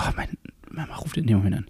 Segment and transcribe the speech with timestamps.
[0.00, 0.28] Oh, mein
[0.70, 1.66] Mama ruft in dem Moment an.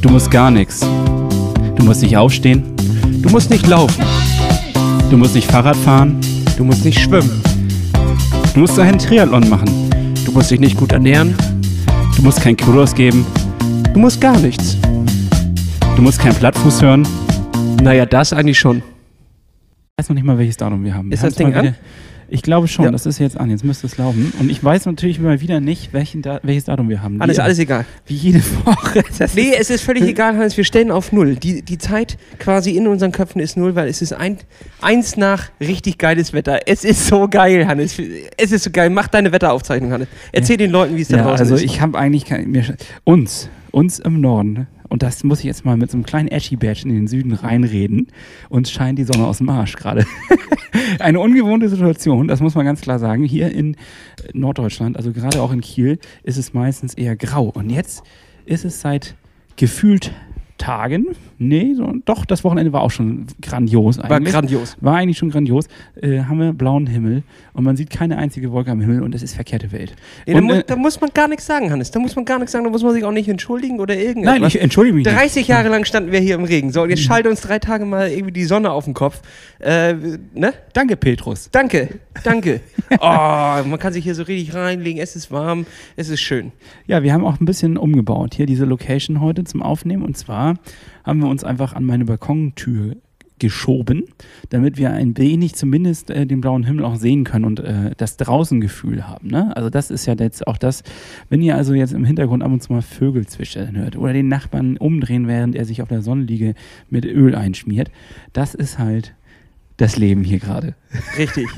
[0.00, 0.80] Du musst gar nichts.
[0.80, 2.62] Du musst nicht aufstehen.
[3.22, 4.04] Du musst nicht laufen.
[5.10, 6.20] Du musst nicht Fahrrad fahren.
[6.56, 7.42] Du musst nicht schwimmen.
[8.54, 9.90] Du musst einen Triathlon machen.
[10.24, 11.34] Du musst dich nicht gut ernähren.
[12.16, 13.26] Du musst kein Kilo ausgeben.
[13.92, 14.76] Du musst gar nichts.
[15.96, 17.06] Du musst keinen Plattfuß hören.
[17.82, 18.82] Naja, das eigentlich schon.
[19.98, 21.10] Ich weiß noch nicht mal, welches Datum wir haben.
[21.10, 21.74] Wir Ist das Ding an?
[22.30, 22.90] Ich glaube schon, Ja.
[22.90, 23.50] das ist jetzt an.
[23.50, 24.32] Jetzt müsste es laufen.
[24.40, 27.20] Und ich weiß natürlich mal wieder nicht, da welches Datum wir haben.
[27.20, 27.84] Alles, Wie- alles egal.
[28.06, 29.02] Wie jede Woche.
[29.18, 30.56] Das Nee, es ist völlig egal, Hans.
[30.56, 31.36] Wir stellen auf Null.
[31.36, 34.38] Die, die Zeit quasi in unseren Köpfen ist Null, weil es ist ein,
[34.80, 36.60] eins nach richtig geiles Wetter.
[36.66, 37.98] Es ist so geil, Hannes.
[38.38, 38.88] Es ist so geil.
[38.88, 40.08] Mach deine Wetteraufzeichnung, Hannes.
[40.32, 41.64] Erzähl den Leuten, wie es da Ja, draußen also ist.
[41.64, 42.64] ich habe eigentlich kein, mir,
[43.04, 46.82] uns, uns im Norden, und das muss ich jetzt mal mit so einem kleinen Ashy-Badge
[46.82, 48.08] in den Süden reinreden,
[48.50, 50.04] uns scheint die Sonne aus dem Arsch gerade.
[50.98, 53.24] Eine ungewohnte Situation, das muss man ganz klar sagen.
[53.24, 53.76] Hier in
[54.34, 57.44] Norddeutschland, also gerade auch in Kiel, ist es meistens eher grau.
[57.44, 58.02] Und jetzt
[58.44, 59.14] ist es seit
[59.56, 60.12] gefühlt
[60.58, 61.08] Tagen,
[61.38, 64.10] nee, so, doch, das Wochenende war auch schon grandios eigentlich.
[64.10, 64.76] War grandios.
[64.80, 65.66] War eigentlich schon grandios.
[66.00, 69.22] Äh, haben wir blauen Himmel und man sieht keine einzige Wolke am Himmel und es
[69.22, 69.96] ist verkehrte Welt.
[70.26, 71.90] Nee, da, mu äh, da muss man gar nichts sagen, Hannes.
[71.90, 72.64] Da muss man gar nichts sagen.
[72.64, 74.34] Da muss man sich auch nicht entschuldigen oder irgendwas.
[74.34, 75.04] Nein, ich entschuldige mich.
[75.04, 76.70] 30 Jahre lang standen wir hier im Regen.
[76.70, 79.22] So, und jetzt schaltet uns drei Tage mal irgendwie die Sonne auf den Kopf.
[79.58, 79.94] Äh,
[80.34, 80.52] ne?
[80.52, 80.58] nicht.
[80.72, 81.48] Danke, Petrus.
[81.50, 81.88] Danke,
[82.22, 82.60] danke.
[83.00, 85.00] Oh, man kann sich hier so richtig reinlegen.
[85.00, 85.64] Es ist warm,
[85.96, 86.52] es ist schön.
[86.86, 90.02] Ja, wir haben auch ein bisschen umgebaut hier diese Location heute zum Aufnehmen.
[90.02, 90.41] Und zwar
[91.04, 92.96] haben wir uns einfach an meine Balkontür
[93.42, 94.04] geschoben,
[94.50, 98.16] damit wir ein wenig zumindest äh, den blauen Himmel auch sehen können und äh, das
[98.16, 99.26] Draußengefühl haben.
[99.28, 99.54] Ne?
[99.56, 100.84] Also das ist ja jetzt auch das,
[101.28, 104.28] wenn ihr also jetzt im Hintergrund ab und zu mal Vögel zwitschern hört oder den
[104.28, 106.54] Nachbarn umdrehen, während er sich auf der Sonnenliege
[106.88, 107.90] mit Öl einschmiert,
[108.32, 109.12] das ist halt
[109.76, 110.76] das Leben hier gerade.
[111.18, 111.48] Richtig.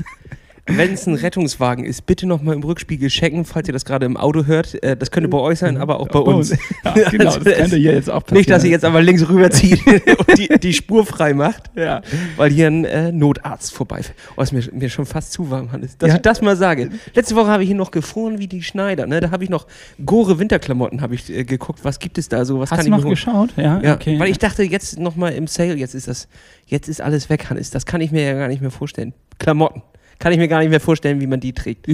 [0.67, 4.17] Wenn es ein Rettungswagen ist, bitte nochmal im Rückspiegel checken, falls ihr das gerade im
[4.17, 4.81] Auto hört.
[4.83, 6.49] Äh, das könnte bei euch sein, aber auch bei uns.
[6.83, 8.37] Ja, genau, Also das könnte hier jetzt auch passieren.
[8.39, 9.79] Nicht, dass ihr jetzt aber links rüberzieht
[10.27, 12.01] und die, die Spur frei macht, Ja.
[12.35, 14.17] weil hier ein äh, Notarzt vorbeifährt.
[14.37, 15.99] Oh, ist mir, mir schon fast zu warm, Hannes.
[15.99, 16.15] Dass Ja.
[16.15, 16.89] ich das mal sage.
[17.13, 19.05] Letzte Woche habe ich hier noch gefroren wie die Schneider.
[19.05, 19.19] Ne?
[19.19, 19.67] Da habe ich noch
[20.03, 21.81] Gore Winterklamotten habe ich äh, geguckt.
[21.83, 22.59] Was gibt es da so?
[22.59, 23.09] Was Hast kann du ich noch holen?
[23.13, 23.49] geschaut?
[23.55, 24.17] Ja, Ja, okay.
[24.17, 26.27] weil ich dachte, jetzt nochmal im Sale, jetzt ist das,
[26.65, 27.69] jetzt ist alles weg, Hannes.
[27.69, 29.13] Das kann ich mir ja gar nicht mehr vorstellen.
[29.37, 29.83] Klamotten.
[30.19, 31.87] Kann ich mir gar nicht mehr vorstellen, wie man die trägt.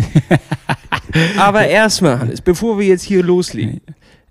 [1.38, 3.82] Aber erstmal, Hannes, bevor wir jetzt hier loslegen,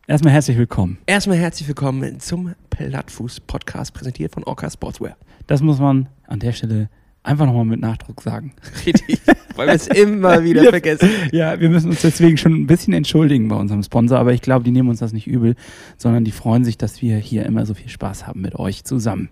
[0.06, 0.98] Erstmal herzlich willkommen.
[1.06, 5.16] erstmal herzlich willkommen zum Plattfuß-Podcast, präsentiert von Orca Sportswear.
[5.46, 6.88] Das muss man an der Stelle
[7.22, 8.52] einfach nochmal mit Nachdruck sagen.
[8.86, 9.20] Richtig,
[9.54, 11.10] weil wir es immer wieder vergessen.
[11.30, 14.64] Ja, wir müssen uns deswegen schon ein bisschen entschuldigen bei unserem Sponsor, aber ich glaube,
[14.64, 15.54] die nehmen uns das nicht übel,
[15.96, 19.28] sondern die freuen sich, dass wir hier immer so viel Spaß haben mit euch zusammen.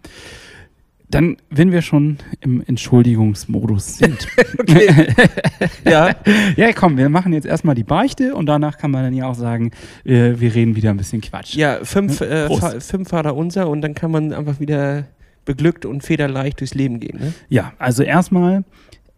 [1.10, 4.26] Dann, wenn wir schon im Entschuldigungsmodus sind.
[4.58, 5.06] Okay.
[5.84, 6.14] Ja,
[6.56, 9.34] ja, komm, wir machen jetzt erstmal die Beichte und danach kann man dann ja auch
[9.34, 9.70] sagen,
[10.04, 11.54] äh, wir reden wieder ein bisschen Quatsch.
[11.54, 12.60] ja fünf, äh, Prost.
[12.60, 15.06] Fa fünf Vater unser und dann kann man einfach wieder
[15.44, 17.18] beglückt und federleicht durchs Leben gehen.
[17.18, 17.32] Ne?
[17.48, 18.64] Ja, also erstmal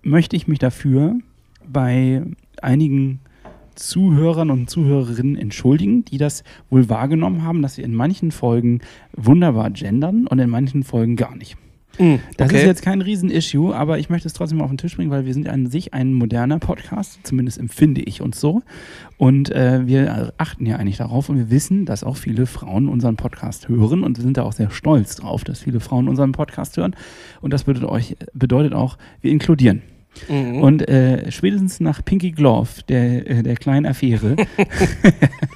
[0.03, 1.17] möchte ich mich dafür
[1.67, 2.23] bei
[2.63, 3.21] einigen
[3.75, 8.81] Zuhörern und Zuhörerinnen entschuldigen, die das wohl wahrgenommen haben, dass wir in manchen Folgen
[9.17, 11.57] wunderbar gendern und in manchen Folgen gar nicht.
[11.99, 12.59] Mhm, Das okay.
[12.59, 15.27] ist jetzt kein Riesen-Issue, aber ich möchte es trotzdem mal auf den Tisch bringen, weil
[15.27, 18.63] wir sind an sich ein moderner Podcast, zumindest empfinde ich uns so.
[19.19, 23.17] Und äh, wir achten ja eigentlich darauf und wir wissen, dass auch viele Frauen unseren
[23.17, 26.77] Podcast hören und wir sind da auch sehr stolz drauf, dass viele Frauen unseren Podcast
[26.77, 26.97] hören.
[27.41, 29.83] Und das bedeutet, euch, bedeutet auch, wir inkludieren.
[30.29, 30.63] Mhm.
[30.63, 34.37] Und äh, spätestens nach Pinky Glove, der, äh, der kleinen Affäre,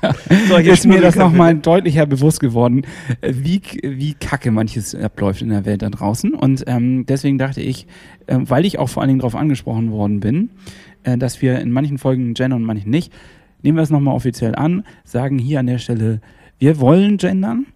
[0.65, 2.83] ist mir das nochmal deutlicher bewusst geworden,
[3.21, 6.35] äh, wie, wie kacke manches abläuft in der Welt da draußen.
[6.35, 7.87] Und ähm, deswegen dachte ich,
[8.27, 10.51] äh, weil ich auch vor allen Dingen darauf angesprochen worden bin,
[11.03, 13.13] äh, dass wir in manchen Folgen gendern und in manchen nicht,
[13.63, 16.21] nehmen wir es nochmal offiziell an, sagen hier an der Stelle,
[16.59, 17.67] wir wollen gendern,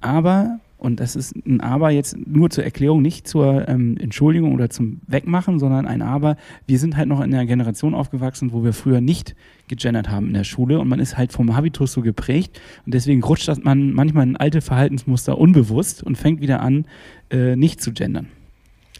[0.00, 4.68] aber, und das ist ein Aber jetzt nur zur Erklärung, nicht zur ähm, Entschuldigung oder
[4.68, 6.36] zum Wegmachen, sondern ein Aber,
[6.66, 9.34] wir sind halt noch in einer Generation aufgewachsen, wo wir früher nicht
[9.68, 13.22] gegendert haben in der Schule und man ist halt vom Habitus so geprägt und deswegen
[13.22, 16.86] rutscht man manchmal in alte Verhaltensmuster unbewusst und fängt wieder an,
[17.30, 18.28] äh, nicht zu gendern.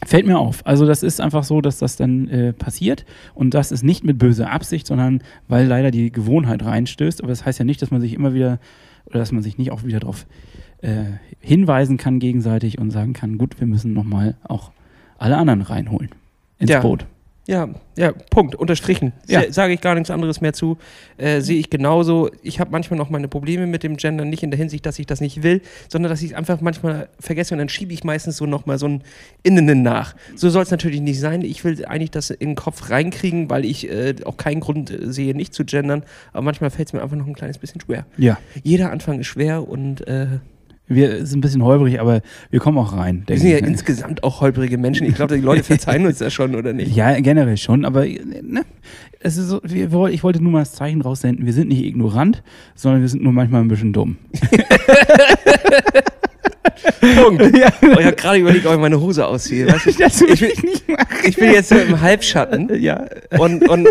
[0.04, 0.64] Fällt mir auf.
[0.66, 4.18] Also das ist einfach so, dass das dann äh, passiert und das ist nicht mit
[4.18, 7.22] böser Absicht, sondern weil leider die Gewohnheit reinstößt.
[7.22, 8.58] Aber das heißt ja nicht, dass man sich immer wieder
[9.06, 10.65] oder dass man sich nicht auch wieder darauf äh,
[11.40, 14.70] hinweisen kann gegenseitig und sagen kann, gut, wir müssen nochmal auch
[15.18, 16.10] alle anderen reinholen
[16.58, 16.80] ins Ja.
[16.80, 17.06] Boot.
[17.48, 19.12] Ja, ja, Punkt, unterstrichen.
[19.28, 19.52] Ja.
[19.52, 20.78] Sage ich gar nichts anderes mehr zu.
[21.16, 22.28] Äh, Sehe ich genauso.
[22.42, 25.06] Ich habe manchmal noch meine Probleme mit dem Gender, nicht in der Hinsicht, dass ich
[25.06, 28.36] das nicht will, sondern dass ich es einfach manchmal vergesse und dann schiebe ich meistens
[28.36, 29.02] so nochmal so ein
[29.44, 30.16] Innen nach.
[30.34, 31.42] So soll es natürlich nicht sein.
[31.42, 35.12] Ich will eigentlich das in den Kopf reinkriegen, weil ich äh, auch keinen Grund äh,
[35.12, 36.02] sehe, nicht zu gendern.
[36.32, 38.06] Aber manchmal fällt es mir einfach noch ein kleines bisschen schwer.
[38.16, 38.38] Ja.
[38.64, 40.26] Jeder Anfang ist schwer und äh,
[40.88, 43.24] Wir sind ein bisschen holprig, aber wir kommen auch rein.
[43.26, 43.66] wir sind ja ne?
[43.66, 45.06] insgesamt auch holprige Menschen.
[45.06, 46.94] Ich glaube, die Leute verzeihen uns das schon, oder nicht?
[46.94, 48.62] Ja, generell schon, aber ne,
[49.20, 52.42] es ist so, wir, ich wollte nur mal das Zeichen raussenden, wir sind nicht ignorant,
[52.74, 54.16] sondern wir sind nur manchmal ein bisschen dumm.
[57.00, 57.42] Punkt.
[57.82, 59.66] Oh, ich habe gerade überlegt, ob ich meine Hose ausziehe.
[59.66, 59.86] Weißt
[60.20, 60.26] du?
[60.26, 61.06] Ich nicht machen.
[61.24, 63.06] Ich bin jetzt so im Halbschatten Ja.
[63.38, 63.88] und, und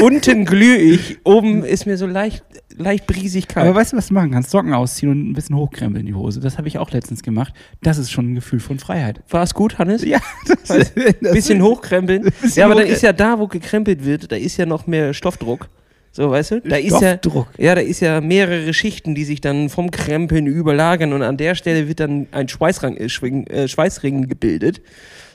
[0.00, 2.44] unten glühe ich, oben ist mir so leicht,
[2.78, 3.66] leicht brisig kalt.
[3.66, 4.50] Aber weißt du, was du machen kannst?
[4.50, 6.40] Socken ausziehen und ein bisschen hochkrempeln die Hose.
[6.40, 7.52] Das habe ich auch letztens gemacht.
[7.82, 9.20] Das ist schon ein Gefühl von Freiheit.
[9.30, 10.04] War es gut, Hannes?
[10.04, 12.22] Ja, das, Weißt das bisschen hochkrempeln.
[12.22, 12.94] Bisschen ja, aber dann hochkrempeln.
[12.94, 15.68] ist ja da, wo gekrempelt wird, da ist ja noch mehr Stoffdruck.
[16.10, 16.60] So, weißt du?
[16.62, 17.48] Da ist ja, Stoffdruck.
[17.58, 21.54] ja, da ist ja mehrere Schichten, die sich dann vom Krempeln überlagern und an der
[21.54, 24.80] Stelle wird dann ein Schweißrang, äh, äh, Schweißring gebildet.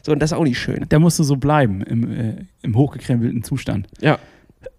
[0.01, 0.85] So, und das ist auch nicht schön.
[0.89, 3.87] Da musst du so bleiben im, äh, im hochgekrempelten Zustand.
[4.01, 4.19] Ja.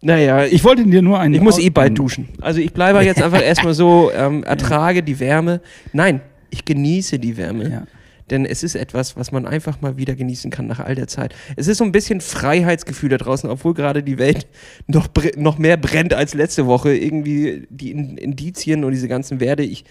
[0.05, 1.35] Naja, ich, wollte dir nur einen.
[1.35, 2.29] ich muss eh bald duschen.
[2.41, 5.61] Also ich bleibe jetzt einfach erstmal so, ähm, ertrage die Wärme.
[5.93, 6.21] Nein,
[6.51, 7.71] ich genieße die Wärme.
[7.71, 7.83] Ja.
[8.31, 11.35] Denn es ist etwas, was man einfach mal wieder genießen kann nach all der Zeit.
[11.56, 14.47] Es ist so ein bisschen Freiheitsgefühl da draußen, obwohl gerade die Welt
[14.87, 16.95] noch, noch mehr brennt als letzte Woche.
[16.95, 19.62] Irgendwie die In Indizien und diese ganzen Werte.
[19.62, 19.85] Ich,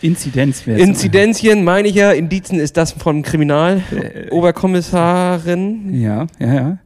[0.00, 3.82] Inzidenz wäre Inzidenzien meine ich ja, Indizen ist das von Kriminal.
[3.90, 4.28] Äh.
[5.94, 6.78] Ja, ja, ja.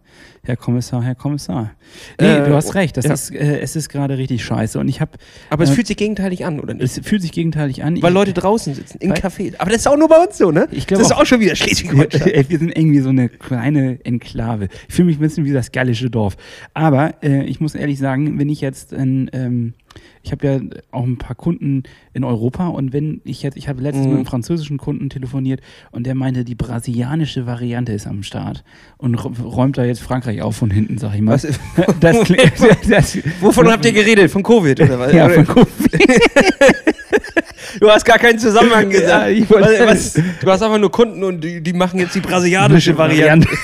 [0.49, 1.73] Herr Kommissar, Herr Kommissar.
[2.21, 2.97] Nee, Äh, du hast recht.
[2.97, 3.13] Das ja.
[3.13, 4.79] ist, äh, es ist gerade richtig scheiße.
[4.81, 5.13] Und ich habe,
[5.51, 6.85] Aber es Äh, fühlt sich gegenteilig an, oder nicht?
[6.99, 8.01] es fühlt sich gegenteilig an.
[8.03, 9.55] Weil ich, Leute draußen sitzen, Weil- Cafés.
[9.59, 10.67] Aber das ist auch nur bei uns so, ne?
[10.73, 11.21] Ich glaube das ist auch.
[11.23, 12.45] auch schon wieder Schleswig-Holstein.
[12.49, 14.69] Wir sind irgendwie so eine kleine Enklave.
[14.89, 16.37] Ich fühle mich ein bisschen wie das gallische Dorf.
[16.75, 19.75] Aber äh, ich muss ehrlich sagen, wenn ich jetzt in, ähm,
[20.23, 20.61] ich habe ja
[20.91, 24.11] auch ein paar Kunden in Europa und wenn ich jetzt, ich habe letztens Mhm.
[24.11, 25.61] mit einem französischen Kunden telefoniert
[25.93, 28.65] und der meinte, die brasilianische Variante ist am Start
[28.97, 31.39] und rä- räumt da jetzt Frankreich auf von hinten, sag ich mal.
[32.01, 32.17] Das,
[32.89, 34.31] das, wovon habt ihr geredet?
[34.31, 35.13] Von Covid, oder was?
[35.13, 35.69] ja, von Covid.
[37.81, 39.51] Du hast gar keinen Zusammenhang Ja, gesagt.
[39.51, 42.97] wollte- was, was, du hast einfach nur Kunden und die, die machen jetzt die brasilianische
[42.97, 43.49] Variante.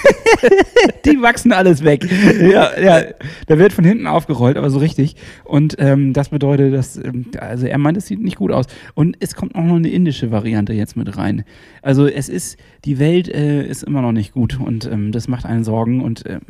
[1.05, 2.07] Die wachsen alles weg.
[2.41, 3.03] Ja, ja,
[3.47, 5.17] da wird von hinten aufgerollt, aber so richtig.
[5.45, 8.67] Und ähm, das bedeutet, dass, ähm, also er meint, es sieht nicht gut aus.
[8.95, 11.45] Und es kommt auch noch eine indische Variante jetzt mit rein.
[11.83, 15.47] Also es ist, die Welt äh, ist immer noch nicht gut und ähm, das macht
[15.47, 16.41] einen Sorgen und ähm,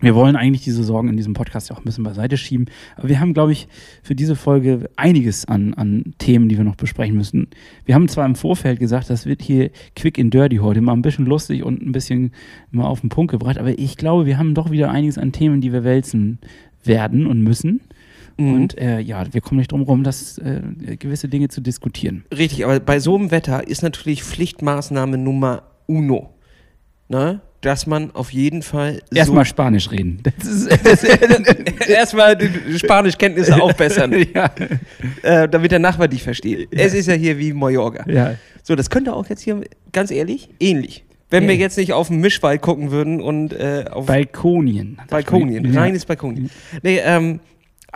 [0.00, 2.66] wir wollen eigentlich diese Sorgen in diesem Podcast auch ein bisschen beiseite schieben.
[2.96, 3.66] Aber wir haben, glaube ich,
[4.02, 7.48] für diese Folge einiges an, an Themen, die wir noch besprechen müssen.
[7.86, 11.02] Wir haben zwar im Vorfeld gesagt, das wird hier quick and dirty heute, mal ein
[11.02, 12.32] bisschen lustig und ein bisschen
[12.70, 13.56] mal auf den Punkt gebracht.
[13.56, 16.38] Aber ich glaube, wir haben doch wieder einiges an Themen, die wir wälzen
[16.84, 17.80] werden und müssen.
[18.36, 18.52] Mhm.
[18.52, 20.60] Und äh, ja, wir kommen nicht drum rum, das äh,
[20.98, 22.24] gewisse Dinge zu diskutieren.
[22.36, 26.34] Richtig, aber bei so einem Wetter ist natürlich Pflichtmaßnahme Nummer uno.
[27.08, 27.40] Ne?
[27.66, 30.22] Dass man auf jeden Fall so Erstmal Spanisch reden.
[31.88, 34.50] Erstmal die Spanischkenntnisse aufbessern, ja,
[35.22, 36.68] äh, damit der Nachbar dich versteht.
[36.70, 38.08] Es ist ja hier wie Mallorca.
[38.08, 38.34] ja.
[38.62, 41.04] So, das könnte auch jetzt hier, ganz ehrlich, ähnlich.
[41.28, 41.48] Wenn Ja.
[41.50, 44.98] wir jetzt nicht auf den Mischwald gucken würden und äh, auf Balkonien.
[45.10, 45.80] Balkonien, Ja.
[45.80, 46.50] reines Balkonien.
[46.84, 47.40] Nee, ähm,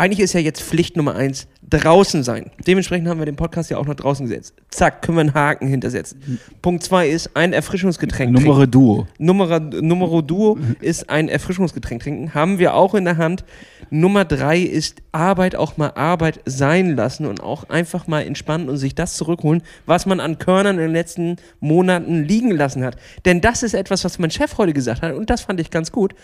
[0.00, 2.50] eigentlich ist ja jetzt Pflicht Nummer eins, draußen sein.
[2.66, 4.54] Dementsprechend haben wir den Podcast ja auch noch draußen gesetzt.
[4.70, 6.40] Zack, können wir einen Haken hintersetzen.
[6.62, 8.48] Punkt zwei ist ein Erfrischungsgetränk trinken.
[8.48, 9.06] Nummer Duo.
[9.18, 12.34] Numero, Numero Duo ist ein Erfrischungsgetränk trinken.
[12.34, 13.44] Haben wir auch in der Hand.
[13.90, 18.78] Nummer drei ist Arbeit auch mal Arbeit sein lassen und auch einfach mal entspannen und
[18.78, 22.96] sich das zurückholen, was man an Körnern in den letzten Monaten liegen lassen hat.
[23.26, 25.92] Denn das ist etwas, was mein Chef heute gesagt hat und das fand ich ganz
[25.92, 26.14] gut.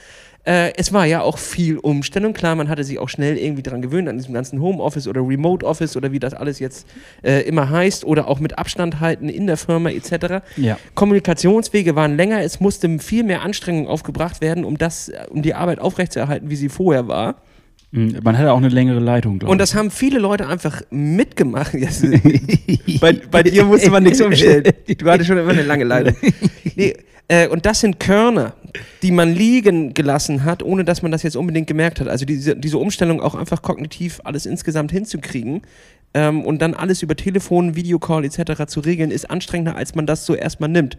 [0.46, 2.32] Äh, es war ja auch viel Umstellung.
[2.32, 5.66] Klar, man hatte sich auch schnell irgendwie dran gewöhnt, an diesem ganzen Homeoffice oder Remote
[5.66, 6.86] Office oder wie das alles jetzt
[7.22, 10.46] äh, immer heißt oder auch mit Abstand halten in der Firma etc.
[10.56, 10.78] Ja.
[10.94, 15.80] Kommunikationswege waren länger, es musste viel mehr Anstrengung aufgebracht werden, um das, um die Arbeit
[15.80, 17.36] aufrechtzuerhalten, wie sie vorher war.
[17.92, 21.72] Mhm, Man hatte auch eine längere Leitung, glaube Und das haben viele Leute einfach mitgemacht.
[23.00, 24.64] Bei, bei dir musste man nichts umstellen.
[24.98, 26.16] Du hattest schon immer eine lange Leitung.
[26.74, 26.94] Nee,
[27.28, 28.54] äh, und das sind Körner,
[29.02, 32.08] die man liegen gelassen hat, ohne dass man das jetzt unbedingt gemerkt hat.
[32.08, 35.62] Also diese, diese Umstellung auch einfach kognitiv alles insgesamt hinzukriegen
[36.14, 38.66] ähm, und dann alles über Telefon, Videocall etc.
[38.66, 40.98] zu regeln, ist anstrengender, als man das so erstmal nimmt.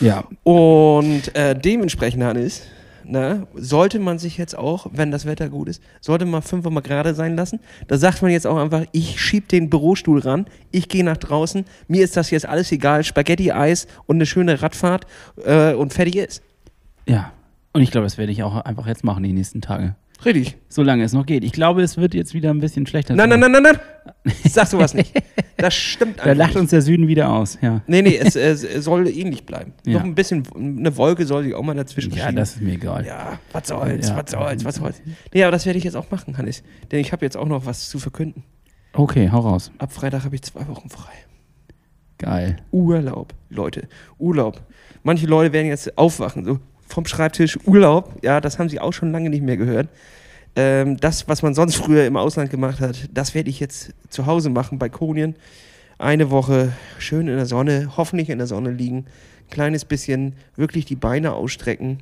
[0.00, 0.24] Ja.
[0.44, 2.62] Und äh, dementsprechend, Hannes,
[3.08, 6.80] ne, sollte man sich jetzt auch, wenn das Wetter gut ist, sollte man fünf mal
[6.80, 7.60] gerade sein lassen.
[7.86, 11.64] Da sagt man jetzt auch einfach, ich schieb den Bürostuhl ran, ich gehe nach draußen,
[11.88, 15.06] mir ist das jetzt alles egal, Spaghetti-Eis und eine schöne Radfahrt
[15.44, 16.42] äh, und fertig ist.
[17.06, 17.32] Ja.
[17.72, 19.94] Und ich glaube, das werde ich auch einfach jetzt machen, die nächsten Tage.
[20.24, 20.56] Richtig.
[20.68, 21.44] Solange es noch geht.
[21.44, 23.14] Ich glaube, es wird jetzt wieder ein bisschen schlechter.
[23.14, 23.78] Nein, nein, nein, nein, nein.
[24.48, 25.12] Sag sowas nicht.
[25.56, 26.60] Das stimmt Da lacht nicht.
[26.60, 27.82] uns der Süden wieder aus, ja.
[27.86, 29.72] Nee, nee, es, es soll ähnlich bleiben.
[29.86, 29.94] Ja.
[29.98, 32.36] Noch ein bisschen, eine Wolke soll sich auch mal dazwischen Ja, schieben.
[32.36, 33.06] das ist mir egal.
[33.06, 34.16] Ja, was soll's, Ja.
[34.16, 35.02] was soll's, was soll's.
[35.32, 36.62] Nee, aber das werde ich jetzt auch machen, Hannes.
[36.90, 38.42] Denn ich habe jetzt auch noch was zu verkünden.
[38.94, 39.70] Okay, hau raus.
[39.78, 41.12] Ab Freitag habe ich zwei Wochen frei.
[42.18, 42.56] Geil.
[42.72, 44.60] Urlaub, Leute, Urlaub.
[45.04, 46.58] Manche Leute werden jetzt aufwachen, so
[46.88, 48.14] vom Schreibtisch Urlaub.
[48.22, 49.88] Ja, das haben sie auch schon lange nicht mehr gehört.
[50.56, 54.26] Ähm, das, was man sonst früher im Ausland gemacht hat, das werde ich jetzt zu
[54.26, 55.36] Hause machen bei Konien.
[55.98, 59.06] Eine Woche schön in der Sonne, hoffentlich in der Sonne liegen,
[59.50, 61.98] kleines bisschen wirklich die Beine ausstrecken,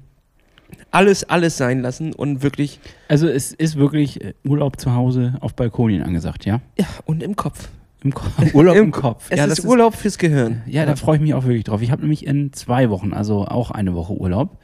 [0.91, 5.55] alles, alles sein lassen und wirklich, Also es ist wirklich äh, Urlaub zu Hause auf
[5.55, 6.61] Balkonien angesagt, ja?
[6.79, 7.69] ja, und im Kopf.
[8.05, 9.27] Im Ko Urlaub im, Kopf.
[9.31, 10.63] Es ja, ist das Urlaub fürs Gehirn.
[10.67, 11.83] ja, da freue ich mich auch wirklich drauf.
[11.83, 14.59] Ich habe nämlich in zwei Wochen, also auch eine Woche Urlaub.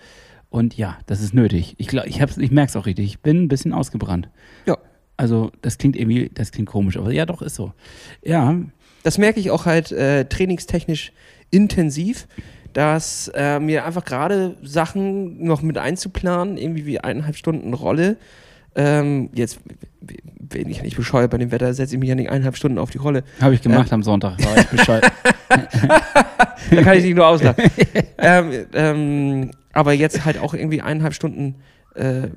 [0.51, 1.75] Und ja, das ist nötig.
[1.79, 3.07] Ich ich, hab's- ich merke es auch richtig.
[3.07, 4.29] Ich bin ein bisschen ausgebrannt.
[4.67, 4.77] Ja.
[5.17, 7.73] Also das klingt irgendwie, das klingt komisch, aber ja, doch ist so.
[8.23, 8.55] Ja,
[9.03, 11.13] Das merke ich auch halt äh, trainingstechnisch
[11.51, 12.27] intensiv,
[12.73, 18.17] dass äh, mir einfach gerade Sachen noch mit einzuplanen, irgendwie wie eineinhalb Stunden Rolle.
[18.75, 19.59] Ähm, jetzt
[20.41, 22.79] bin ich ja nicht bescheuert bei dem Wetter, setze ich mich ja nicht eineinhalb Stunden
[22.79, 23.25] auf die Rolle.
[23.41, 24.43] habe ich gemacht am Sonntag.
[24.45, 25.11] War ich Bescheid.
[26.71, 27.65] Da kann ich dich nur auslachen.
[28.19, 31.57] ähm, ähm, aber jetzt halt auch irgendwie eineinhalb Stunden
[31.95, 32.29] äh,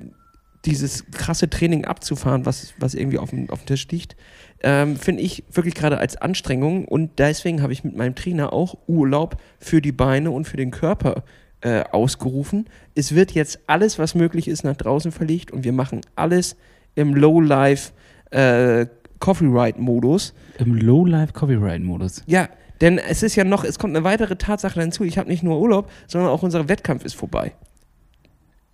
[0.64, 4.16] dieses krasse Training abzufahren, was, was irgendwie auf dem, auf dem Tisch liegt,
[4.62, 8.76] ähm, finde ich wirklich gerade als Anstrengung und deswegen habe ich mit meinem Trainer auch
[8.86, 11.22] Urlaub für die Beine und für den Körper
[11.60, 12.66] äh, ausgerufen.
[12.94, 16.56] Es wird jetzt alles, was möglich ist, nach draußen verlegt und wir machen alles
[16.94, 17.92] im Low-Life
[18.30, 18.86] äh,
[19.18, 20.34] Copyright-Modus.
[20.58, 22.22] Im Low-Life-Copyright-Modus.
[22.26, 22.48] Ja,
[22.80, 25.04] denn es ist ja noch, es kommt eine weitere Tatsache hinzu.
[25.04, 27.52] Ich habe nicht nur Urlaub, sondern auch unser Wettkampf ist vorbei.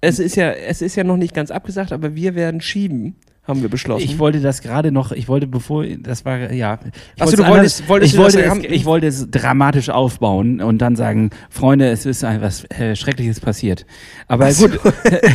[0.00, 3.60] Es ist ja, es ist ja noch nicht ganz abgesagt, aber wir werden schieben, haben
[3.62, 4.04] wir beschlossen.
[4.04, 6.78] Ich wollte das gerade noch, ich wollte bevor, das war, ja.
[7.16, 9.06] Ich Ach so, wollte du es wolltest- wolltest ich, du wollte haben- es, ich wollte
[9.08, 13.84] es dramatisch aufbauen und dann sagen, Freunde, es ist etwas äh, Schreckliches passiert.
[14.28, 14.68] Aber Ach so.
[14.68, 14.80] gut,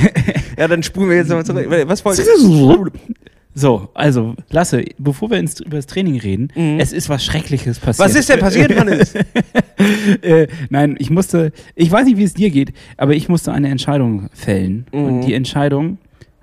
[0.58, 1.68] ja, dann spulen wir jetzt nochmal zurück.
[1.88, 2.30] Was wolltest
[3.54, 6.80] so, also, Lasse, bevor wir ins, über das Training reden, Mhm.
[6.80, 8.08] es ist was Schreckliches passiert.
[8.08, 9.16] Was ist denn passiert, Hannes?
[10.22, 13.70] äh, nein, ich musste, ich weiß nicht, wie es dir geht, aber ich musste eine
[13.70, 14.86] Entscheidung fällen.
[14.94, 15.04] Mhm.
[15.04, 15.98] Und die Entscheidung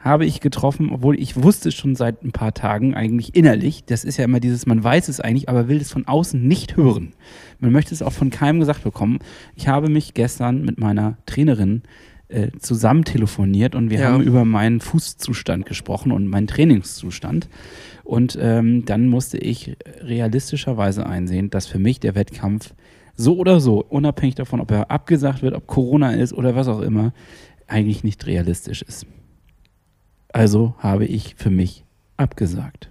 [0.04, 3.84] habe ich getroffen, obwohl ich wusste es schon seit ein paar Tagen eigentlich innerlich.
[3.87, 6.76] Das ist ja immer dieses, man weiß es eigentlich, aber will es von außen nicht
[6.76, 7.14] hören.
[7.58, 9.20] Man möchte es auch von keinem gesagt bekommen.
[9.56, 11.82] Ich habe mich gestern mit meiner Trainerin
[12.28, 14.12] äh, zusammen telefoniert und wir Ja.
[14.12, 17.49] haben über meinen Fußzustand gesprochen und meinen Trainingszustand.
[18.02, 22.75] Und ähm, dann musste ich realistischerweise einsehen, dass für mich der Wettkampf
[23.16, 26.80] so oder so, unabhängig davon, ob er abgesagt wird, ob Corona ist oder was auch
[26.80, 27.14] immer,
[27.66, 29.06] eigentlich nicht realistisch ist.
[30.35, 31.85] Also habe ich für mich
[32.17, 32.91] abgesagt.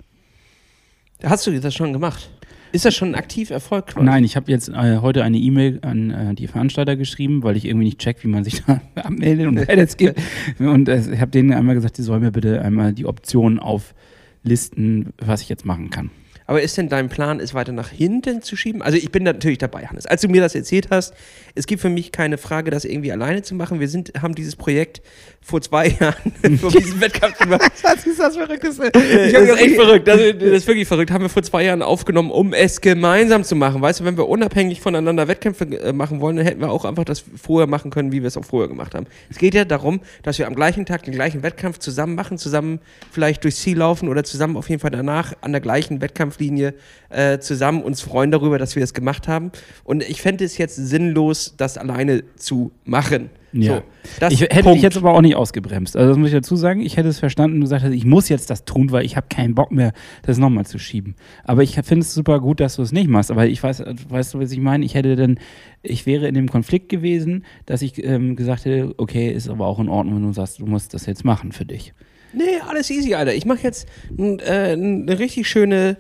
[1.22, 2.30] Hast du das schon gemacht?
[2.72, 3.88] Ist das schon ein aktiv Erfolg?
[3.88, 4.06] quasi?
[4.06, 7.66] Nein, ich habe jetzt äh, heute eine E-Mail an äh, die Veranstalter geschrieben, weil ich
[7.66, 10.22] irgendwie nicht check, wie man sich da abmeldet und Edits gibt.
[10.58, 15.12] Und äh, ich habe denen einmal gesagt, die sollen mir bitte einmal die Optionen auflisten,
[15.18, 16.12] was ich jetzt machen kann.
[16.46, 18.82] Aber ist denn dein Plan, es weiter nach hinten zu schieben?
[18.82, 20.06] Also ich bin da natürlich dabei, Hannes.
[20.06, 21.14] Als du mir das erzählt hast,
[21.56, 23.80] es gibt für mich keine Frage, das irgendwie alleine zu machen.
[23.80, 25.02] Wir sind, haben dieses Projekt
[25.44, 27.62] vor zwei Jahren vor diesem Wettkampf gemacht.
[27.84, 28.92] Das ist das Verrückteste.
[28.92, 30.08] das ist echt verrückt.
[30.08, 31.12] Das ist, das ist wirklich verrückt.
[31.12, 33.82] Haben wir vor zwei Jahren aufgenommen, um es gemeinsam zu machen.
[33.82, 37.04] Weißt du, wenn wir unabhängig voneinander Wettkämpfe äh, machen wollen, dann hätten wir auch einfach
[37.04, 39.06] das vorher machen können, wie wir es auch vorher gemacht haben.
[39.30, 42.80] Es geht ja darum, dass wir am gleichen Tag den gleichen Wettkampf zusammen machen, zusammen
[43.12, 46.74] vielleicht durchs Ziel laufen oder zusammen auf jeden Fall danach an der gleichen Wettkampflinie
[47.10, 49.52] äh, zusammen uns freuen darüber, dass wir es gemacht haben.
[49.84, 53.30] Und ich fände es jetzt sinnlos, das alleine zu machen.
[53.54, 53.78] Ja.
[53.78, 53.84] So,
[54.20, 54.76] das ich hätte Punkt.
[54.76, 55.96] dich jetzt aber auch nicht ausgebremst.
[55.96, 56.82] Also das muss ich dazu sagen.
[56.82, 59.56] Ich hätte es verstanden und gesagt, ich muss jetzt das tun, weil ich habe keinen
[59.56, 59.94] Bock mehr,
[60.24, 61.16] das nochmal zu schieben.
[61.44, 63.32] Aber ich finde es super gut, dass du es nicht machst.
[63.32, 64.84] Aber ich weiß, weißt du, was ich meine?
[64.84, 65.40] Ich hätte dann,
[65.84, 69.80] ich wäre in dem Konflikt gewesen, dass ich ähm, gesagt hätte, okay, ist aber auch
[69.80, 71.94] in Ordnung, wenn du sagst, du musst das jetzt machen für dich.
[72.34, 73.36] Nee, alles easy, Alter.
[73.36, 75.98] Ich mache jetzt äh, eine richtig schöne,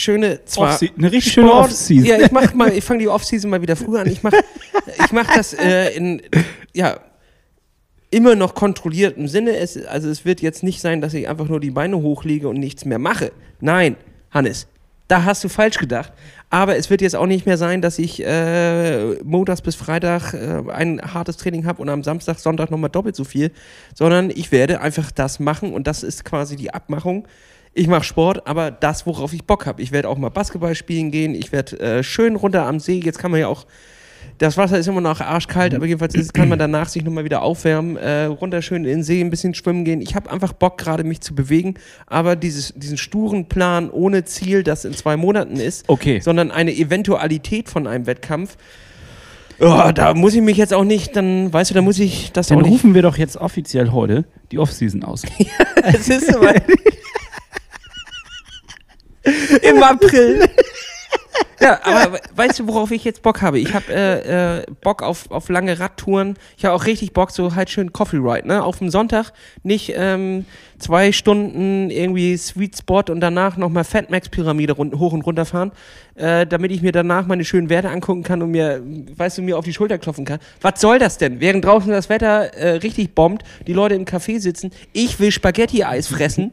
[0.00, 2.04] schöne, zwar Offse- eine richtig schöne Sport- Offseason.
[2.06, 4.08] Ja, ich mach mal, ich fange die Offseason mal wieder früher an.
[4.08, 6.22] Ich mach, ich mach das äh, in,
[6.74, 6.98] ja,
[8.10, 9.56] immer noch kontrolliertem Sinne.
[9.56, 12.58] Es, also es wird jetzt nicht sein, dass ich einfach nur die Beine hochlege und
[12.58, 13.30] nichts mehr mache.
[13.60, 13.96] Nein,
[14.30, 14.66] Hannes,
[15.06, 16.12] da hast du falsch gedacht.
[16.52, 20.62] Aber es wird jetzt auch nicht mehr sein, dass ich äh, montags bis Freitag äh,
[20.72, 23.52] ein hartes Training habe und am Samstag, Sonntag nochmal doppelt so viel,
[23.94, 27.28] sondern ich werde einfach das machen und das ist quasi die Abmachung.
[27.72, 29.80] Ich mache Sport, aber das, worauf ich Bock habe.
[29.80, 31.34] Ich werde auch mal Basketball spielen gehen.
[31.34, 32.98] Ich werde äh, schön runter am See.
[32.98, 33.64] Jetzt kann man ja auch
[34.38, 37.42] Das Wasser ist immer noch arschkalt, aber jedenfalls ist, kann man danach sich nochmal wieder
[37.42, 40.00] aufwärmen, äh, runterschön in den See, ein bisschen schwimmen gehen.
[40.00, 41.74] Ich habe einfach Bock, gerade mich zu bewegen,
[42.06, 46.20] aber dieses, diesen sturen Plan ohne Ziel, das in zwei Monaten ist, Okay.
[46.20, 48.56] sondern eine Eventualität von einem Wettkampf,
[49.60, 52.48] oh, da muss ich mich jetzt auch nicht, dann, weißt du, da muss ich das
[52.48, 55.22] Dann rufen wir doch jetzt offiziell heute die Offseason aus.
[55.84, 56.62] Es ist soweit.
[59.62, 60.48] Im April.
[61.60, 63.58] Ja, aber we- weißt du, worauf ich jetzt Bock habe?
[63.58, 66.36] Ich habe äh, äh, Bock auf, auf lange Radtouren.
[66.56, 68.62] Ich habe auch richtig Bock, so halt schön Coffee Ride, ne?
[68.64, 70.46] Auf dem Sonntag nicht ähm,
[70.78, 75.72] zwei Stunden irgendwie Sweet Spot und danach nochmal Fatmax-Pyramide run- hoch und runter fahren,
[76.14, 78.82] äh, damit ich mir danach meine schönen Werte angucken kann und mir,
[79.16, 80.38] weißt du, mir auf die Schulter klopfen kann.
[80.62, 81.40] Was soll das denn?
[81.40, 86.06] Während draußen das Wetter äh, richtig bombt, die Leute im Café sitzen, ich will Spaghetti-Eis
[86.06, 86.52] fressen.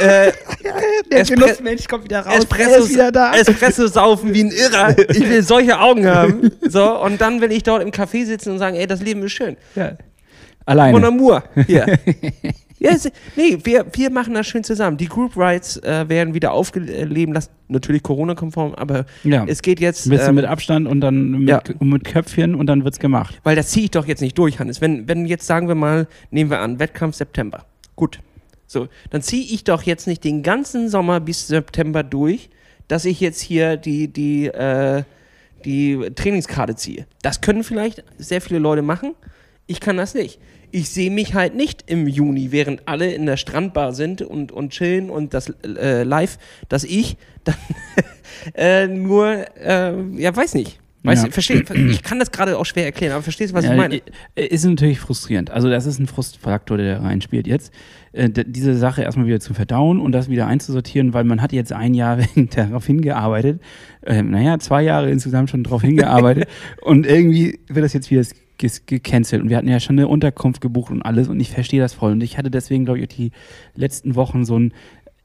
[0.00, 0.32] äh,
[1.12, 2.38] Der Genussmensch kommt wieder raus.
[2.38, 3.32] Espresso, Er ist wieder da.
[3.34, 4.96] Espresso saufen wie ein Irrer.
[5.10, 6.50] Ich will solche Augen haben.
[6.68, 9.32] So, und dann will ich dort im Café sitzen und sagen, ey, das Leben ist
[9.32, 9.56] schön.
[9.74, 9.92] ja.
[10.66, 11.06] Mon Alleine.
[11.06, 11.44] amour.
[11.66, 11.86] Hier.
[12.78, 14.98] ja, es, nee, wir, wir machen das schön zusammen.
[14.98, 17.48] Die Group Rides äh, werden wieder aufleben lassen.
[17.68, 19.46] Natürlich Corona-konform, aber Ja.
[19.48, 20.06] es geht jetzt.
[20.06, 21.62] Ein bisschen ähm, mit Abstand und dann mit, ja.
[21.80, 23.40] mit Köpfchen und dann wird's gemacht.
[23.44, 24.82] Weil das ziehe ich doch jetzt nicht durch, Hannes.
[24.82, 27.64] Wenn, wenn jetzt sagen wir mal, nehmen wir an, Wettkampf September.
[27.96, 28.20] Gut.
[28.66, 32.50] So, dann ziehe ich doch jetzt nicht den ganzen Sommer bis September durch,
[32.88, 35.02] dass ich jetzt hier die, die, äh,
[35.64, 37.06] die Trainingskarte ziehe.
[37.22, 39.14] Das können vielleicht sehr viele Leute machen.
[39.66, 40.38] Ich kann das nicht.
[40.70, 44.70] Ich sehe mich halt nicht im Juni, während alle in der Strandbar sind und, und
[44.70, 47.54] chillen und das äh, live, dass ich dann
[48.54, 50.78] äh, nur, äh, ja, weiß nicht.
[51.04, 51.28] Weißt Ja.
[51.28, 53.76] du, versteh, ich kann das gerade auch schwer erklären, aber verstehst du, was Ja, ich
[53.76, 54.00] meine?
[54.34, 55.50] Ist natürlich frustrierend.
[55.50, 57.72] Also das ist ein Frustfaktor, der da reinspielt jetzt.
[58.12, 61.72] Äh, diese Sache erstmal wieder zu verdauen und das wieder einzusortieren, weil man hat jetzt
[61.72, 62.18] ein Jahr
[62.54, 63.60] darauf hingearbeitet,
[64.04, 66.48] äh, naja, zwei Jahre insgesamt schon darauf hingearbeitet.
[66.82, 68.22] Und irgendwie wird das jetzt wieder
[68.58, 69.42] gecancelt.
[69.42, 72.12] Und wir hatten ja schon eine Unterkunft gebucht und alles und ich verstehe das voll.
[72.12, 73.30] Und ich hatte deswegen, glaube ich, die
[73.76, 74.72] letzten Wochen so ein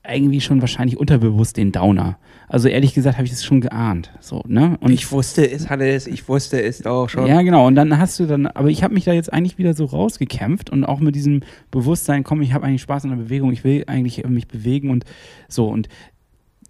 [0.08, 2.18] irgendwie schon wahrscheinlich unterbewusst den Downer.
[2.50, 4.78] Also ehrlich gesagt habe ich das schon geahnt, so, ne?
[4.82, 7.26] Und ich wusste es, Hannes, ich wusste es auch schon.
[7.26, 7.68] ja, genau.
[7.68, 10.70] Und dann hast du dann, aber ich habe mich da jetzt eigentlich wieder so rausgekämpft
[10.70, 11.42] und auch mit diesem
[11.72, 15.06] Bewusstsein, komm, ich habe eigentlich Spaß an der Bewegung, ich will eigentlich mich bewegen und
[15.48, 15.68] so.
[15.68, 15.88] Und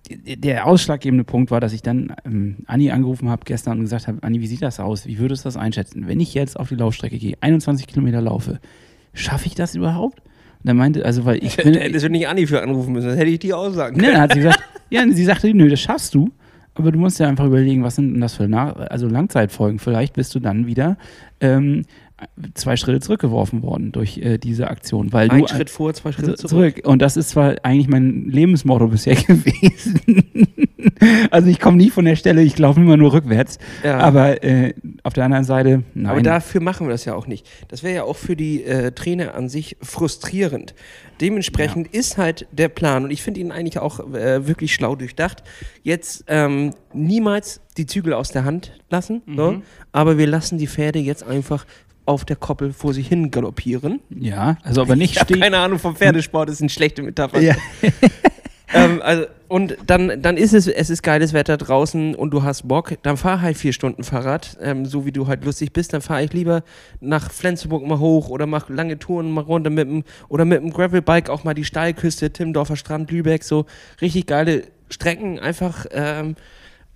[0.10, 4.22] der ausschlaggebende Punkt war, dass ich dann ähm, Anni angerufen habe gestern und gesagt habe,
[4.22, 5.08] Anni, wie sieht das aus?
[5.08, 6.08] Wie würdest du das einschätzen?
[6.08, 8.60] Wenn ich jetzt auf die Laufstrecke gehe, 21 Kilometer laufe,
[9.14, 10.22] schaffe ich das überhaupt?
[10.66, 13.30] Er meinte, also weil ich bin, Hättest du nicht Anni für anrufen müssen, das hätte
[13.30, 14.14] ich dir auch sagen Ne, können.
[14.14, 16.30] dann hat sie gesagt, ja, sie sagte, nö, das schaffst du.
[16.76, 19.78] Aber du musst ja einfach überlegen, was sind denn das für Nach also Langzeitfolgen?
[19.78, 20.98] Vielleicht bist du dann wieder
[21.40, 21.84] ähm,
[22.54, 25.12] zwei Schritte zurückgeworfen worden durch äh, diese Aktion.
[25.12, 26.50] Weil Ein du Schritt vor, zwei Schritte zurück.
[26.50, 26.74] zurück.
[26.76, 26.88] zurück.
[26.88, 30.00] Und das ist zwar eigentlich mein Lebensmotto bisher gewesen.
[31.32, 33.58] also ich komme nie von der Stelle, ich laufe immer nur rückwärts.
[33.84, 34.00] Ja.
[34.00, 34.74] Aber äh,
[35.04, 36.12] auf der anderen Seite, nein.
[36.12, 37.48] Aber dafür machen wir das ja auch nicht.
[37.68, 40.76] Das wäre ja auch für die äh, Trainer an sich frustrierend.
[41.22, 45.44] Dementsprechend ist halt der Plan, und ich finde ihn eigentlich auch äh, wirklich schlau durchdacht,
[45.84, 49.62] jetzt ähm, niemals die Zügel aus der Hand lassen, ne?
[49.92, 51.66] aber wir lassen die Pferde jetzt einfach
[52.06, 54.00] auf der Koppel vor sich hin galoppieren.
[54.10, 55.40] ja, also aber nicht stehen.
[55.40, 57.40] keine Ahnung vom Pferdesport, das ist eine schlechte Metapher.
[57.42, 57.56] Ja.
[58.74, 62.68] ähm, also, und dann, dann ist es, es ist geiles Wetter draußen und du hast
[62.68, 66.02] Bock, dann fahr halt vier Stunden Fahrrad, ähm, so wie du halt lustig bist, dann
[66.02, 66.64] fahre ich lieber
[67.00, 70.72] nach Flensburg mal hoch oder mach lange Touren mal runter mit dem, oder mit dem
[70.72, 73.66] Gravelbike auch mal die Steilküste, Timmendorfer Strand, Lübeck, so
[74.02, 76.36] richtig geile Strecken, einfach ähm,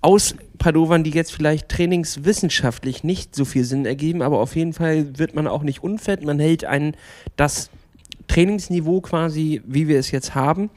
[0.01, 5.17] aus Padovern, die jetzt vielleicht trainingswissenschaftlich nicht so viel Sinn ergeben, aber auf jeden Fall
[5.17, 6.95] wird man auch nicht unfett, man hält ein,
[7.36, 7.69] das
[8.27, 10.69] Trainingsniveau quasi, wie wir es jetzt haben,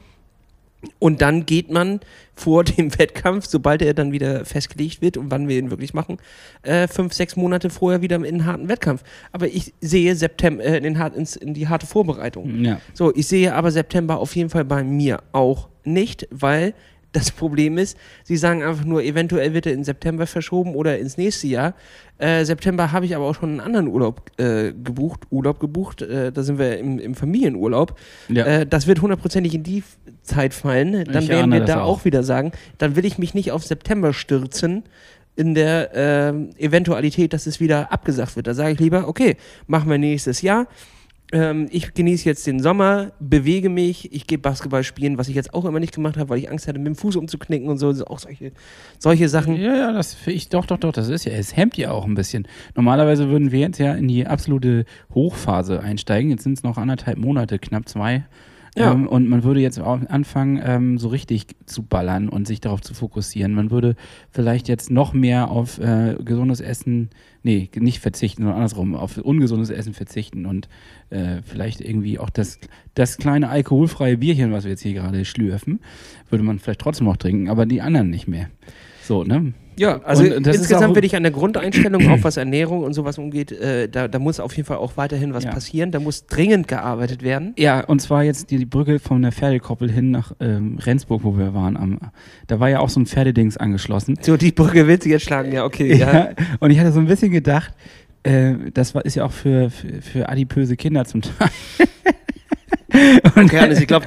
[0.99, 1.99] und dann geht man
[2.35, 6.17] vor dem Wettkampf, sobald er dann wieder festgelegt wird und wann wir ihn wirklich machen,
[6.63, 9.03] äh, fünf, sechs Monate vorher wieder in einen harten Wettkampf.
[9.31, 12.63] Aber ich sehe September äh, in, hart, ins, in die harte Vorbereitung.
[12.63, 12.81] Ja.
[12.93, 16.73] So, ich sehe aber September auf jeden Fall bei mir auch nicht, weil
[17.11, 21.17] das Problem ist, sie sagen einfach nur, eventuell wird er in September verschoben oder ins
[21.17, 21.73] nächste Jahr.
[22.17, 26.31] Äh, September habe ich aber auch schon einen anderen Urlaub äh, gebucht, Urlaub gebucht, äh,
[26.31, 27.97] da sind wir im, im Familienurlaub.
[28.29, 28.45] Ja.
[28.45, 29.83] Äh, das wird hundertprozentig in die
[30.21, 31.03] Zeit fallen.
[31.05, 31.99] Dann Ich werden wir da auch.
[31.99, 34.83] auch wieder sagen, dann will ich mich nicht auf September stürzen
[35.35, 38.47] in der ähm, Eventualität, dass es wieder abgesagt wird.
[38.47, 40.67] Da sage ich lieber, okay, machen wir nächstes Jahr.
[41.33, 45.53] Ähm, ich genieße jetzt den Sommer, bewege mich, ich gehe Basketball spielen, was ich jetzt
[45.53, 47.89] auch immer nicht gemacht habe, weil ich Angst hatte, mit dem Fuß umzuknicken und so.
[48.07, 48.51] Auch solche,
[48.99, 49.55] solche Sachen.
[49.55, 52.05] Ja, ja, das finde ich doch, doch, doch, das ist ja, es hemmt ja auch
[52.05, 52.47] ein bisschen.
[52.75, 56.31] Normalerweise würden wir jetzt ja in die absolute Hochphase einsteigen.
[56.31, 58.25] Jetzt sind es noch anderthalb Monate, knapp zwei.
[58.75, 58.93] Ja.
[58.93, 62.81] Ähm, und man würde jetzt auch anfangen, ähm, so richtig zu ballern und sich darauf
[62.81, 63.53] zu fokussieren.
[63.53, 63.95] Man würde
[64.29, 67.09] vielleicht jetzt noch mehr auf äh, gesundes Essen,
[67.43, 70.69] nee, nicht verzichten, sondern andersrum, auf ungesundes Essen verzichten und
[71.09, 72.59] äh, vielleicht irgendwie auch das,
[72.93, 75.81] das kleine alkoholfreie Bierchen, was wir jetzt hier gerade schlürfen,
[76.29, 78.49] würde man vielleicht trotzdem noch trinken, aber die anderen nicht mehr.
[79.11, 79.51] So, ne?
[79.77, 83.51] Ja, also Und insgesamt würde ich an der Grundeinstellung, auch was Ernährung und sowas umgeht,
[83.51, 85.51] äh, da, da muss auf jeden Fall auch weiterhin was Ja.
[85.51, 85.91] passieren.
[85.91, 87.53] Da muss dringend gearbeitet werden.
[87.57, 91.37] Ja, und zwar jetzt die, die Brücke von der Pferdekoppel hin nach ähm, Rendsburg, wo
[91.37, 91.75] wir waren.
[91.75, 91.99] Am,
[92.47, 94.17] da war ja auch so ein Pferdedings angeschlossen.
[94.21, 95.93] So, die Brücke willst du jetzt schlagen, ja, okay.
[95.93, 96.13] Ja.
[96.13, 96.29] Ja.
[96.61, 97.73] Und ich hatte so ein bisschen gedacht,
[98.23, 101.49] äh, das war, ist ja auch für, für, für adipöse Kinder zum Teil.
[103.35, 104.05] Und, Okay, Hannes, ich glaube,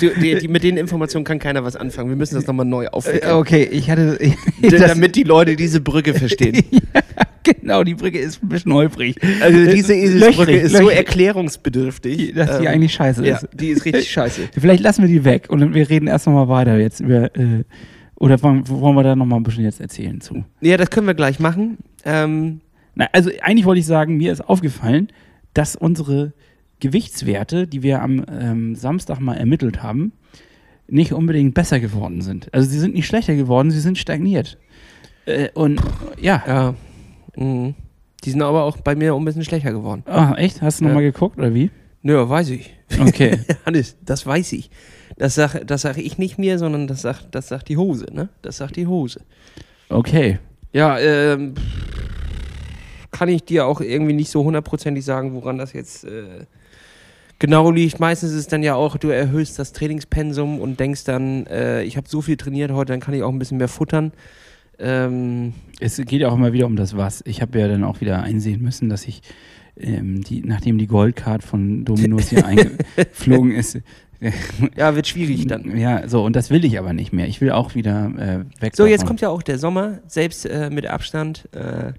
[0.48, 2.08] mit den Informationen kann keiner was anfangen.
[2.08, 3.32] Wir müssen das nochmal neu äh, aufwickeln.
[3.32, 4.18] okay, ich hatte.
[4.62, 6.64] Ich, damit die Leute diese Brücke verstehen.
[7.42, 9.16] genau, die Brücke ist ein bisschen holprig.
[9.42, 10.88] Also diese Eselsbrücke Löchrig, ist so löchrig.
[10.88, 12.16] Dass erklärungsbedürftig.
[12.16, 13.48] die ähm, eigentlich scheiße Ja, ist.
[13.52, 14.48] die ist richtig scheiße.
[14.58, 17.34] Vielleicht lassen wir die weg und wir reden erst nochmal weiter jetzt über.
[17.36, 17.64] Äh,
[18.16, 20.44] oder wollen, wollen wir da nochmal ein bisschen jetzt erzählen zu?
[20.60, 21.78] Ja, das können wir gleich machen.
[22.04, 22.60] Ähm,
[22.94, 25.08] Na, also eigentlich wollte ich sagen, mir ist aufgefallen,
[25.52, 26.32] dass unsere
[26.84, 30.12] Gewichtswerte, die wir am ähm, Samstag mal ermittelt haben,
[30.86, 32.52] nicht unbedingt besser geworden sind.
[32.52, 34.58] Also sie sind nicht schlechter geworden, sie sind stagniert.
[35.24, 35.80] Äh, und
[36.20, 36.42] ja.
[36.46, 36.74] ja.
[37.36, 37.74] Mhm.
[38.22, 40.02] Die sind aber auch bei mir ein bisschen schlechter geworden.
[40.06, 40.60] Ah, echt?
[40.60, 40.88] Hast du Ja.
[40.88, 41.70] nochmal geguckt oder wie?
[42.02, 42.74] Nö, weiß ich.
[43.00, 43.38] Okay.
[43.66, 44.68] Hannes, das weiß ich.
[45.16, 48.28] Das sage das sag ich nicht mir, sondern das sagt, das sagt die Hose, ne?
[48.42, 49.22] Das sagt die Hose.
[49.88, 50.38] Okay.
[50.74, 51.54] Ja, ähm,
[53.10, 56.46] kann ich dir auch irgendwie nicht so hundertprozentig sagen, woran das jetzt äh,
[57.44, 58.00] genau liegt.
[58.00, 61.96] Meistens ist es dann ja auch, du erhöhst das Trainingspensum und denkst dann, äh, ich
[61.96, 64.12] habe so viel trainiert heute, dann kann ich auch ein bisschen mehr futtern.
[64.78, 67.22] Ähm, Es geht ja auch immer wieder um das Was.
[67.26, 69.20] Ich habe ja dann auch wieder einsehen müssen, dass ich,
[69.76, 73.78] ähm, die, nachdem die Goldcard von Dominos hier eingeflogen ist,
[74.76, 75.76] ja, wird schwierig dann.
[75.76, 77.28] Ja, so, und das will ich aber nicht mehr.
[77.28, 78.74] Ich will auch wieder äh, weg.
[78.74, 79.98] So, jetzt kommt ja auch der Sommer.
[80.06, 81.92] Selbst äh, mit Abstand äh,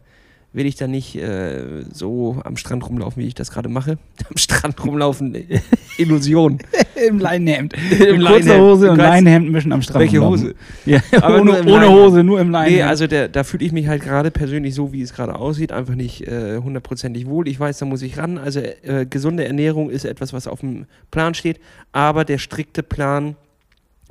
[0.56, 3.98] will ich dann nicht äh, so am Strand rumlaufen, wie ich das gerade mache.
[4.30, 5.60] Am Strand rumlaufen, äh,
[5.98, 6.60] Illusion.
[7.08, 7.74] Im Leinenhemd.
[7.74, 8.62] Im Im kurzer Leinenhemd.
[8.62, 10.00] Hose und Leinenhemd mischen am Strand.
[10.00, 10.48] Welche rumlaufen.
[10.48, 10.56] Hose?
[10.86, 11.92] Ja, ohne, ohne Leinenhemd.
[11.92, 12.84] Hose, nur im Leinenhemd.
[12.84, 15.74] Nee, also der, da fühle ich mich halt gerade persönlich so, wie es gerade aussieht,
[15.74, 17.48] einfach nicht äh, hundertprozentig wohl.
[17.50, 18.38] Ich weiß, da muss ich ran.
[18.38, 21.60] Also äh, gesunde Ernährung ist etwas, was auf dem Plan steht,
[21.92, 23.36] aber der strikte Plan,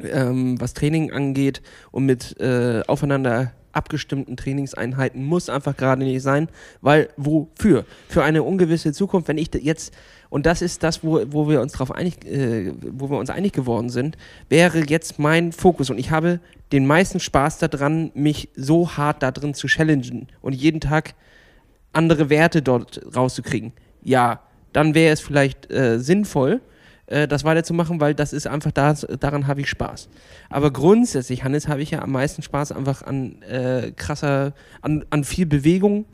[0.02, 6.48] ähm, was Training angeht und mit äh, aufeinander abgestimmten Trainingseinheiten muss einfach gerade nicht sein,
[6.80, 7.84] weil wofür?
[8.08, 9.94] Für eine ungewisse Zukunft, wenn ich jetzt
[10.34, 13.52] und das ist das, wo, wo wir uns darauf einig, äh, wo wir uns einig
[13.52, 16.40] geworden sind, wäre jetzt mein Fokus und ich habe
[16.72, 21.14] den meisten Spaß daran, mich so hart da drin zu challengen und jeden Tag
[21.92, 23.72] andere Werte dort rauszukriegen.
[24.02, 24.40] Ja,
[24.72, 26.60] dann wäre es vielleicht äh, sinnvoll,
[27.06, 30.08] äh, das weiterzumachen, weil das ist einfach das, daran habe ich Spaß.
[30.50, 35.24] Aber grundsätzlich, Hannes, habe ich ja am meisten Spaß einfach an äh, krasser, an, an
[35.24, 36.06] viel Bewegung.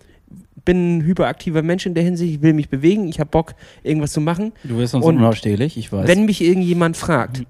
[0.64, 4.12] Bin ein hyperaktiver Mensch in der Hinsicht, ich will mich bewegen, ich habe Bock, irgendwas
[4.12, 4.52] zu machen.
[4.64, 6.06] du wirst sonst und- unausstehlich, ich weiß.
[6.06, 7.44] Wenn mich irgendjemand fragt,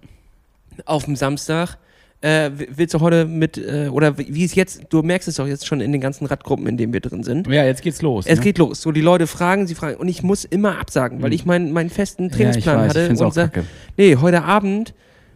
[0.87, 1.77] auf dem Samstag,
[2.23, 5.67] äh, willst du heute mit, äh, oder wie es jetzt, du merkst es doch jetzt
[5.67, 7.47] schon in den ganzen Radgruppen, in denen wir drin sind.
[7.47, 8.27] ja, jetzt geht's los.
[8.27, 8.45] Es ne?
[8.45, 8.83] geht los.
[8.83, 9.97] So, die Leute fragen, sie fragen.
[9.97, 11.35] Und ich muss immer absagen, weil Mhm.
[11.35, 13.07] ich meinen meinen festen ja, ich Trainingsplan weiß, ich hatte.
[13.07, 13.63] find's und sag,
[13.97, 14.93] nee, heute Abend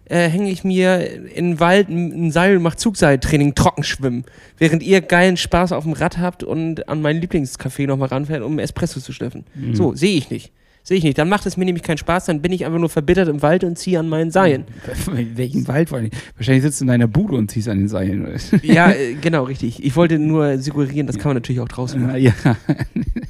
[0.07, 1.01] äh, hänge ich mir
[1.35, 4.25] in den Wald ein Seil und mache Zugseiltraining, Trockenschwimmen.
[4.59, 8.59] Während ihr geilen Spaß auf dem Rad habt und an mein Lieblingscafé nochmal ranfährt, um
[8.59, 9.47] Espresso zu schliffen.
[9.55, 9.75] Mhm.
[9.75, 10.53] So, sehe ich nicht.
[10.87, 11.17] Sehe ich nicht.
[11.17, 13.65] Dann macht es mir nämlich keinen Spaß, dann bin ich einfach nur verbittert im Wald
[13.65, 14.67] und ziehe an meinen Seilen.
[15.17, 16.11] In welchem Wald vor allem?
[16.37, 18.29] Wahrscheinlich sitzt du in deiner Bude und ziehst an den Seilen.
[18.63, 19.83] Ja, äh, genau, richtig.
[19.83, 22.21] Ich wollte nur suggerieren, das kann man natürlich auch draußen machen.
[22.21, 22.35] ja.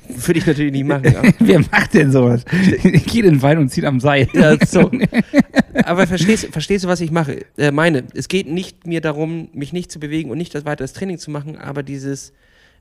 [0.09, 1.15] Würde ich natürlich nicht machen.
[1.39, 2.45] Wer macht denn sowas?
[2.45, 4.29] Geht in den Wald und zieht am Seil.
[4.33, 4.91] ja, so.
[5.85, 7.45] aber verstehst, verstehst du, was ich mache?
[7.57, 10.93] Äh, meine, es geht nicht mir darum, mich nicht zu bewegen und nicht das weiteres
[10.93, 12.33] Training zu machen, aber dieses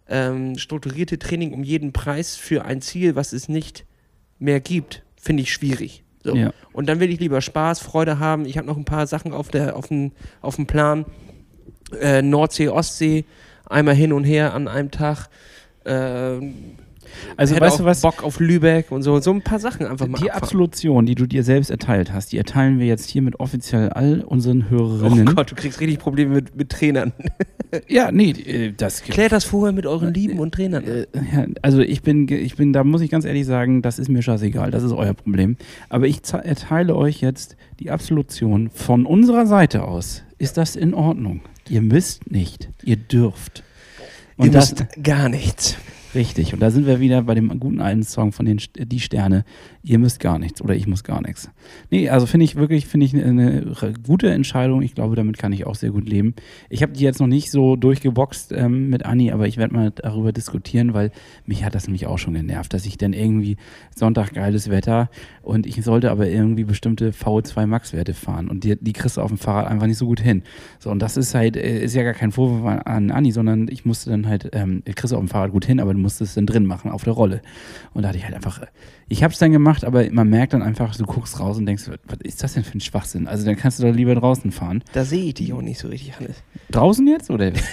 [0.10, 3.86] ähm, strukturierte Training um jeden Preis für ein Ziel, was es nicht
[4.40, 6.04] mehr gibt, finde ich schwierig.
[6.24, 6.36] So.
[6.36, 6.52] Ja.
[6.72, 8.46] Und dann will ich lieber Spaß, Freude haben.
[8.46, 11.06] Ich habe noch ein paar Sachen auf, der, auf, dem, auf dem Plan.
[12.00, 13.26] Äh, Nordsee, Ostsee,
[13.66, 15.28] einmal hin und her an einem Tag.
[15.86, 16.78] Ähm,
[17.38, 18.02] Also weißt du was?
[18.02, 19.20] Bock auf Lübeck und so.
[19.20, 20.44] So ein paar Sachen einfach mal Die abfahren.
[20.44, 24.66] Absolution, die du dir selbst erteilt hast, die erteilen wir jetzt hiermit offiziell all unseren
[24.68, 25.36] Oh Hörerinnen.
[25.36, 27.14] Gott, du kriegst richtig Probleme mit, mit Trainern.
[27.88, 30.84] Ja, nee, äh, das Klärt das vorher mit euren Lieben und Trainern.
[30.84, 34.10] Äh, ja, also ich bin, ich bin, da muss ich ganz ehrlich sagen, das ist
[34.10, 35.58] mir scheißegal, das ist euer Problem.
[35.90, 40.22] Aber ich erteile euch jetzt die Absolution von unserer Seite aus.
[40.38, 41.42] Ist das in Ordnung?
[41.68, 43.64] Ihr müsst nicht, ihr dürft.
[44.38, 45.76] Und Ihr das, müsst gar nichts.
[46.16, 46.54] Richtig.
[46.54, 49.46] Und da sind wir wieder bei dem guten alten Song von den Die Sterne.
[49.84, 51.50] Ihr müsst gar nichts oder ich muss gar nichts.
[51.90, 53.74] Nee, also finde ich wirklich, finde ich eine,
[54.06, 54.82] gute Entscheidung.
[54.82, 56.36] Ich glaube, damit kann ich auch sehr gut leben.
[56.70, 59.92] Ich habe die jetzt noch nicht so durchgeboxt ähm, mit Anni, aber ich werde mal
[59.92, 61.12] darüber diskutieren, weil
[61.46, 63.58] mich hat das nämlich auch schon genervt, dass ich dann irgendwie
[63.96, 65.10] Sonntag geiles Wetter
[65.42, 69.30] und ich sollte aber irgendwie bestimmte VO2 Max-Werte fahren und die, die kriegst du auf
[69.30, 70.44] dem Fahrrad einfach nicht so gut hin.
[70.80, 73.68] So, und das ist halt, äh, ist ja gar kein Vorwurf an, an Anni, sondern
[73.68, 76.22] ich musste dann halt, ähm, kriegst du auf dem Fahrrad gut hin, aber du musst
[76.22, 77.42] es dann drin machen, auf der Rolle.
[77.94, 78.62] Und da hatte ich halt einfach,
[79.08, 81.86] ich habe es dann gemacht, aber man merkt dann einfach, du guckst raus und denkst,
[81.88, 83.28] was ist das denn für ein Schwachsinn?
[83.28, 84.84] Also dann kannst du doch lieber draußen fahren.
[84.94, 86.44] Da sehe ich dich auch nicht so richtig, Hannes.
[86.70, 87.52] Draußen jetzt oder?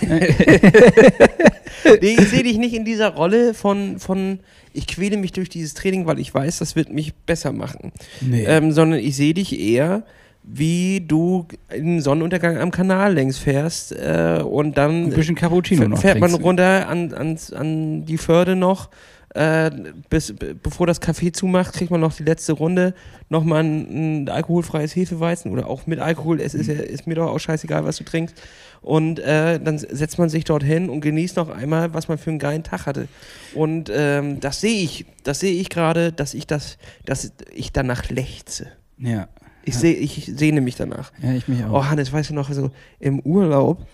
[2.01, 4.41] Nee, ich sehe dich nicht in dieser Rolle von, von,
[4.73, 7.93] ich quäle mich durch dieses Training, weil ich weiß, das wird mich besser machen.
[8.21, 8.45] nee.
[8.45, 10.05] Ähm, sondern ich sehe dich eher,
[10.43, 15.91] wie du in Sonnenuntergang am Kanal längs fährst äh, und dann ein bisschen Cappuccino fährt,
[15.91, 16.01] noch.
[16.01, 18.91] fährt man runter an, ans- an die Förde noch.
[19.33, 19.71] Äh,
[20.09, 22.95] bis, be- bevor das Café zumacht, kriegt man noch die letzte Runde.
[23.29, 26.41] Nochmal ein, ein alkoholfreies Hefeweizen oder auch mit Alkohol.
[26.41, 28.35] Es ist, ja, ist mir doch auch scheißegal, was du trinkst.
[28.83, 32.31] Und äh, dann setzt man sich dort hin und genießt noch einmal, was man für
[32.31, 33.07] einen geilen Tag hatte.
[33.55, 38.11] Und ähm, das sehe ich, das sehe ich gerade, dass ich das, dass ich danach
[38.11, 38.67] lechze.
[38.99, 39.29] Ja.
[39.65, 41.13] Ich sehe, ich sehne mich danach.
[41.23, 41.73] Ja, ich mich auch.
[41.73, 43.87] Oh, Hannes, weißt du noch, also im Urlaub,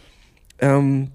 [0.61, 1.11] ähm,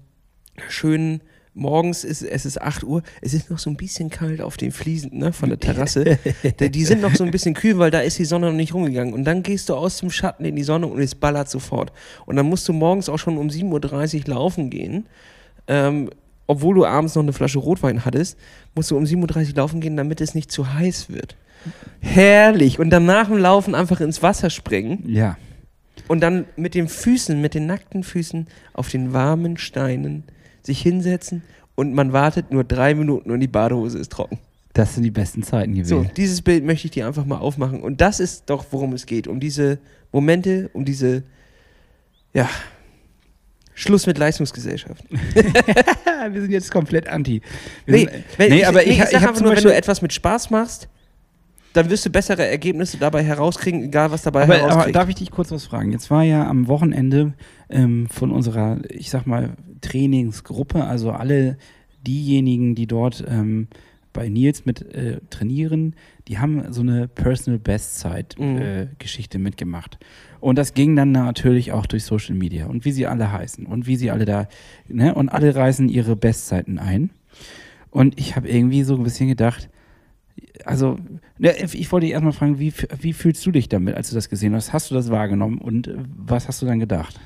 [0.68, 1.20] schön
[1.54, 4.72] morgens ist es ist 8 Uhr, es ist noch so ein bisschen kalt auf den
[4.72, 6.18] Fliesen ne, von der Terrasse.
[6.60, 8.72] Die- die sind noch so ein bisschen kühl, weil da ist die Sonne noch nicht
[8.72, 9.12] rumgegangen.
[9.12, 11.92] Und dann gehst du aus dem Schatten in die Sonne und es ballert sofort.
[12.24, 15.06] Und dann musst du morgens auch schon um 7.30 Uhr laufen gehen.
[15.66, 16.08] Ähm,
[16.46, 18.36] obwohl du abends noch eine Flasche Rotwein hattest,
[18.74, 21.36] musst du um 7.30 Uhr laufen gehen, damit es nicht zu heiß wird.
[22.00, 22.78] Herrlich.
[22.78, 25.04] Und dann nach dem Laufen einfach ins Wasser springen.
[25.08, 25.36] ja.
[26.08, 30.24] Und dann mit den Füßen, mit den nackten Füßen auf den warmen Steinen
[30.62, 31.42] sich hinsetzen
[31.74, 34.38] und man wartet nur drei Minuten und die Badehose ist trocken.
[34.72, 36.10] Das sind die besten Zeiten So, gewesen.
[36.16, 37.82] dieses Bild möchte ich dir einfach mal aufmachen.
[37.82, 39.28] Und das ist doch, worum es geht.
[39.28, 39.78] Um diese
[40.12, 41.22] Momente, um diese,
[42.34, 42.48] ja,
[43.74, 45.04] Schluss mit Leistungsgesellschaft.
[46.30, 47.42] wir sind jetzt komplett anti.
[47.86, 49.42] Wir Nee, sind, wenn, nee, ich, aber nee, ich, ich ich, sag habe einfach zum
[49.44, 50.88] nur, wenn Beispiel, du etwas mit Spaß machst,
[51.72, 55.30] dann wirst du bessere Ergebnisse dabei herauskriegen, egal was dabei aber, aber darf ich dich
[55.30, 55.92] kurz was fragen?
[55.92, 57.34] Jetzt war ja am Wochenende
[57.70, 61.56] ähm, von unserer, ich sag mal, Trainingsgruppe, also alle
[62.06, 63.68] diejenigen, die dort ähm,
[64.12, 65.94] bei Nils mit äh, trainieren,
[66.28, 68.58] die haben so eine Personal Best Zeit Mhm.
[68.58, 69.98] äh, Geschichte mitgemacht.
[70.40, 73.86] Und das ging dann natürlich auch durch Social Media und wie sie alle heißen und
[73.86, 74.48] wie sie alle da,
[74.88, 77.10] ne, und alle reißen ihre Bestzeiten ein.
[77.90, 79.68] Und ich habe irgendwie so ein bisschen gedacht,
[80.64, 80.96] also,
[81.38, 84.28] ne, ich wollte dich erstmal fragen, wie, wie fühlst du dich damit, als du das
[84.28, 84.72] gesehen hast?
[84.72, 87.20] Hast du das wahrgenommen und äh, was hast du dann gedacht?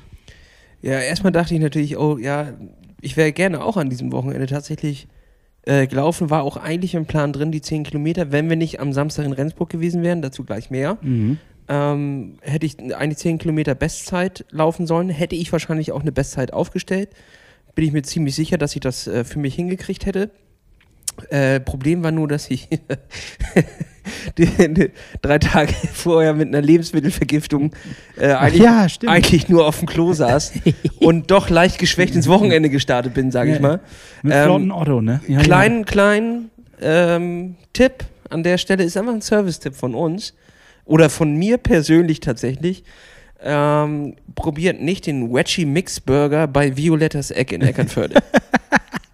[0.81, 2.53] Ja, erstmal dachte ich natürlich, oh ja,
[3.01, 5.07] ich wäre gerne auch an diesem Wochenende tatsächlich
[5.65, 6.29] äh, gelaufen.
[6.29, 8.31] War auch eigentlich im Plan drin, die 10 Kilometer.
[8.31, 11.37] Wenn wir nicht am Samstag in Rendsburg gewesen wären, dazu gleich mehr, Mhm.
[11.67, 15.09] ähm, hätte ich eine 10 Kilometer Bestzeit laufen sollen.
[15.09, 17.09] Hätte ich wahrscheinlich auch eine Bestzeit aufgestellt.
[17.75, 20.31] Bin ich mir ziemlich sicher, dass ich das äh, für mich hingekriegt hätte.
[21.29, 22.67] Äh, Problem war nur, dass ich
[24.37, 27.71] die, die, drei Tage vorher mit einer Lebensmittelvergiftung
[28.17, 30.53] äh, eigentlich, ja, eigentlich nur auf dem Klo saß
[30.99, 33.79] und doch leicht geschwächt ins Wochenende gestartet bin, sage ich Ja, mal.
[34.23, 35.21] Mit ähm, Flotten Otto, ne?
[35.27, 36.51] Ja, Kleinen, kleinen
[36.81, 40.33] ähm, Tipp an der Stelle ist einfach ein Service-Tipp von uns
[40.85, 42.83] oder von mir persönlich tatsächlich.
[43.39, 48.15] Ähm, probiert nicht den Wedgie Mix Burger bei Violettas Eck in Eckernförde.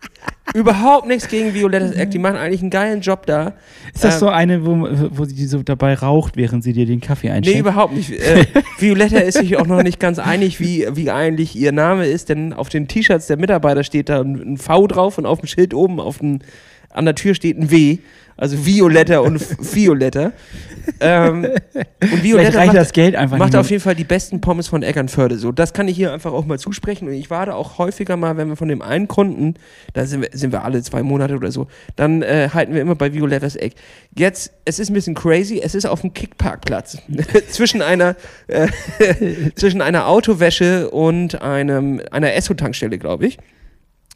[0.54, 3.54] Überhaupt nichts gegen Violettas Eck, die machen eigentlich einen geilen Job da.
[3.94, 7.02] Ist das Ähm, so eine, wo, wo sie so dabei raucht, während sie dir den
[7.02, 7.60] Kaffee Nee, einschenkt?
[7.60, 8.12] überhaupt nicht.
[8.12, 8.46] Äh,
[8.80, 12.54] Violetta ist sich auch noch nicht ganz einig, wie, wie eigentlich ihr Name ist, denn
[12.54, 15.74] auf den T-Shirts der Mitarbeiter steht da ein, ein V drauf und auf dem Schild
[15.74, 16.40] oben auf dem,
[16.94, 18.00] an der Tür steht ein W.
[18.36, 19.40] Also Violetta und
[19.76, 20.32] Violetta.
[21.00, 21.48] Ähm,
[22.02, 24.82] und Violetta reicht macht, das Geld einfach macht auf jeden Fall die besten Pommes von
[24.82, 25.38] Eckernförde.
[25.38, 27.08] So, das kann ich hier einfach auch mal zusprechen.
[27.08, 29.54] Und ich warte auch häufiger mal, wenn wir von dem einen Kunden,
[29.94, 32.96] da sind wir, sind wir alle zwei Monate oder so, dann äh, halten wir immer
[32.96, 33.76] bei Violettas Eck.
[34.16, 36.98] Jetzt, es ist ein bisschen crazy, es ist auf dem Kickparkplatz.
[37.50, 38.16] zwischen einer
[38.48, 38.68] äh,
[39.56, 43.38] zwischen einer Autowäsche und einem, einer Esso-Tankstelle, glaube ich.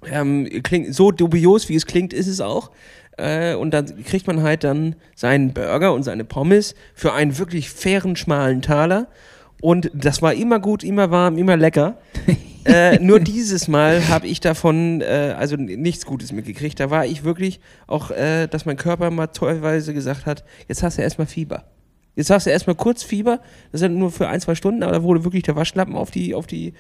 [0.05, 2.71] Ähm, klingt, so dubios, wie es klingt, ist es auch.
[3.17, 7.69] Äh, und dann kriegt man halt dann seinen Burger und seine Pommes für einen wirklich
[7.69, 9.07] fairen, schmalen Taler.
[9.59, 11.97] Und das war immer gut, immer warm, immer lecker.
[12.65, 16.79] äh, nur dieses Mal habe ich davon äh, also nichts Gutes mitgekriegt.
[16.79, 20.99] Da war ich wirklich auch, äh, dass mein Körper mal teilweise gesagt hat, jetzt hast
[20.99, 21.63] du erstmal Fieber.
[22.15, 23.39] Jetzt hast du erstmal kurz Fieber,
[23.71, 26.09] das ist ja nur für ein, zwei Stunden, aber da wurde wirklich der Waschlappen auf
[26.09, 26.73] die, auf die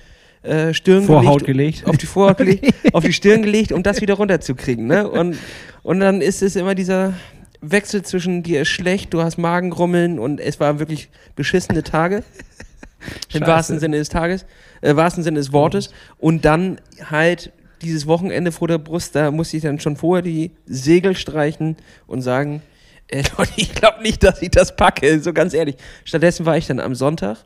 [0.43, 1.85] äh, Stirn Vorhaut gelegt.
[1.85, 4.87] auf die Vorhaut gelegt, auf die Stirn gelegt, um das wieder runterzukriegen.
[4.87, 5.09] Ne?
[5.09, 5.37] Und,
[5.83, 7.13] und dann ist es immer dieser
[7.61, 12.23] Wechsel zwischen dir ist schlecht, du hast Magengrummeln und es waren wirklich beschissene Tage.
[13.33, 14.45] Im wahrsten Sinne des Tages,
[14.81, 15.91] äh, wahrsten Sinne des Wortes.
[16.17, 20.51] Und dann halt dieses Wochenende vor der Brust, da musste ich dann schon vorher die
[20.65, 22.61] Segel streichen und sagen,
[23.07, 23.23] äh,
[23.55, 25.75] ich glaube nicht, dass ich das packe, so ganz ehrlich.
[26.05, 27.37] Stattdessen war ich dann am Sonntag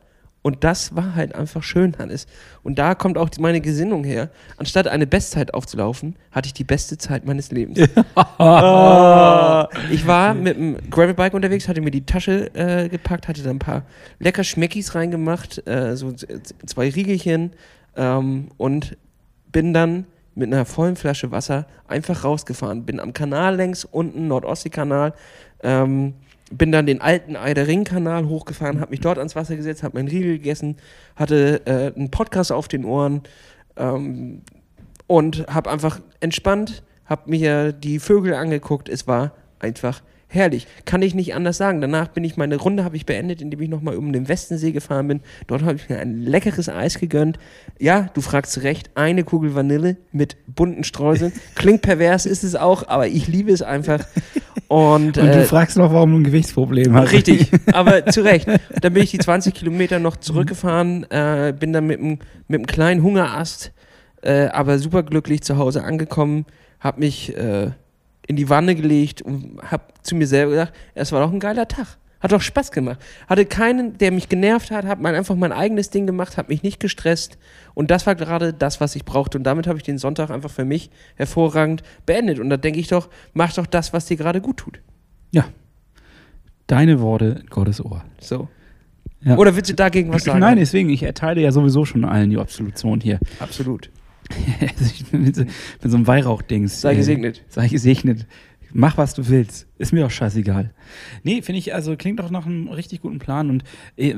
[0.43, 2.25] und das war halt einfach schön, Hannes.
[2.63, 4.29] Und da kommt auch meine Gesinnung her.
[4.57, 7.79] Anstatt eine Bestzeit aufzulaufen, hatte ich die beste Zeit meines Lebens.
[9.91, 13.59] Ich war mit dem Gravelbike unterwegs, hatte mir die Tasche äh, gepackt, hatte da ein
[13.59, 13.83] paar
[14.19, 17.51] lecker Schmeckis reingemacht, äh, so zwei Riegelchen
[17.95, 18.97] ähm, und
[19.51, 22.85] bin dann mit einer vollen Flasche Wasser einfach rausgefahren.
[22.85, 25.13] Bin am Kanal längs unten, Nordostseekanal,
[25.63, 26.13] ähm,
[26.51, 30.37] bin dann den alten Eider-Ring-Kanal hochgefahren, habe mich dort ans Wasser gesetzt, habe meinen Riegel
[30.37, 30.77] gegessen,
[31.15, 33.21] hatte äh, einen Podcast auf den Ohren
[33.77, 34.41] ähm,
[35.07, 38.89] und habe einfach entspannt, habe mir die Vögel angeguckt.
[38.89, 40.65] Es war einfach herrlich.
[40.85, 41.81] Kann ich nicht anders sagen.
[41.81, 45.07] Danach bin ich meine Runde habe ich beendet, indem ich nochmal um den Westensee gefahren
[45.07, 45.21] bin.
[45.47, 47.37] Dort habe ich mir ein leckeres Eis gegönnt.
[47.79, 51.33] Ja, du fragst Recht, eine Kugel Vanille mit bunten Streuseln.
[51.55, 54.05] Klingt pervers, ist es auch, aber ich liebe es einfach.
[54.71, 57.11] Und, Und du äh, fragst noch, warum du ein Gewichtsproblem hast.
[57.11, 58.47] Richtig, aber zu Recht.
[58.47, 62.67] Dann bin ich die 20 Kilometer noch zurückgefahren, äh, bin dann mit einem mit einem
[62.67, 63.73] kleinen Hungerast,
[64.21, 66.45] äh, aber superglücklich zu Hause angekommen,
[66.79, 67.71] habe mich äh,
[68.25, 71.67] in die Wanne gelegt und habe zu mir selber gedacht, es war doch ein geiler
[71.67, 71.97] Tag.
[72.21, 72.99] Hat doch Spaß gemacht.
[73.27, 76.79] Hatte keinen, der mich genervt hat, habe einfach mein eigenes Ding gemacht, habe mich nicht
[76.79, 77.37] gestresst.
[77.73, 79.37] Und das war gerade das, was ich brauchte.
[79.37, 82.39] Und damit habe ich den Sonntag einfach für mich hervorragend beendet.
[82.39, 84.81] Und da denke ich doch, mach doch das, was dir gerade gut tut.
[85.31, 85.45] Ja.
[86.67, 88.03] Deine Worte in Gottes Ohr.
[88.19, 88.47] So.
[89.23, 89.37] Ja.
[89.37, 90.39] Oder willst du dagegen was sagen?
[90.39, 93.19] Nein, deswegen, ich erteile ja sowieso schon allen die Absolution hier.
[93.39, 93.89] Absolut.
[94.79, 95.43] Ich bin mit so,
[95.83, 96.79] so einem Weihrauchdings.
[96.79, 97.43] Sei äh, gesegnet.
[97.49, 98.27] Sei gesegnet.
[98.73, 99.67] Mach, was du willst.
[99.77, 100.73] Ist mir doch scheißegal.
[101.23, 103.49] Nee, finde ich, also klingt doch nach einem richtig guten Plan.
[103.49, 103.63] Und
[103.97, 104.15] äh,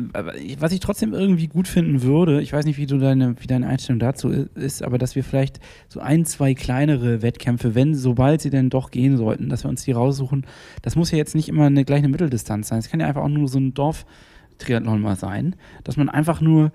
[0.60, 3.68] was ich trotzdem irgendwie gut finden würde, ich weiß nicht, wie du deine, wie deine
[3.68, 8.50] Einstellung dazu ist, aber dass wir vielleicht so ein, zwei kleinere Wettkämpfe, wenn, sobald sie
[8.50, 10.46] denn doch gehen sollten, dass wir uns die raussuchen.
[10.82, 12.80] Das muss ja jetzt nicht immer eine gleiche Mitteldistanz sein.
[12.80, 16.72] Es kann ja einfach auch nur so ein Dorf-Triathlon mal sein, dass man einfach nur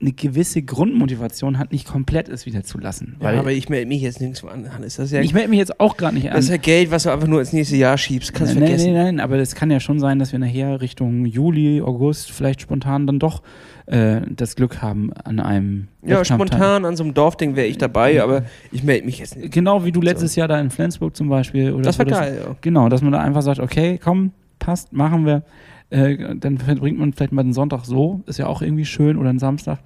[0.00, 3.16] eine gewisse Grundmotivation hat, nicht komplett es wieder zu lassen.
[3.20, 4.94] Ja, aber ich melde mich jetzt nirgendwo an, Hannes.
[4.94, 6.36] Das ja, ich melde mich jetzt auch gerade nicht an.
[6.36, 8.32] das ist ja Geld, was du einfach nur ins nächste Jahr schiebst.
[8.32, 8.92] Kannst nein, vergessen.
[8.92, 12.60] nein, nein, aber es kann ja schon sein, dass wir nachher Richtung Juli, August vielleicht
[12.60, 13.42] spontan dann doch
[13.86, 18.22] äh, das Glück haben an einem Ja, spontan an so einem Dorfding wäre ich dabei,
[18.22, 19.52] aber ich melde mich jetzt nicht.
[19.52, 21.72] Genau wie du letztes Jahr da in Flensburg zum Beispiel.
[21.72, 22.56] Oder Das war so, geil, ja.
[22.60, 24.30] Genau, dass man da einfach sagt, okay, komm,
[24.60, 25.42] passt, machen wir.
[25.90, 29.30] Äh, dann verbringt man vielleicht mal den Sonntag so, ist ja auch irgendwie schön, oder
[29.30, 29.80] einen Samstag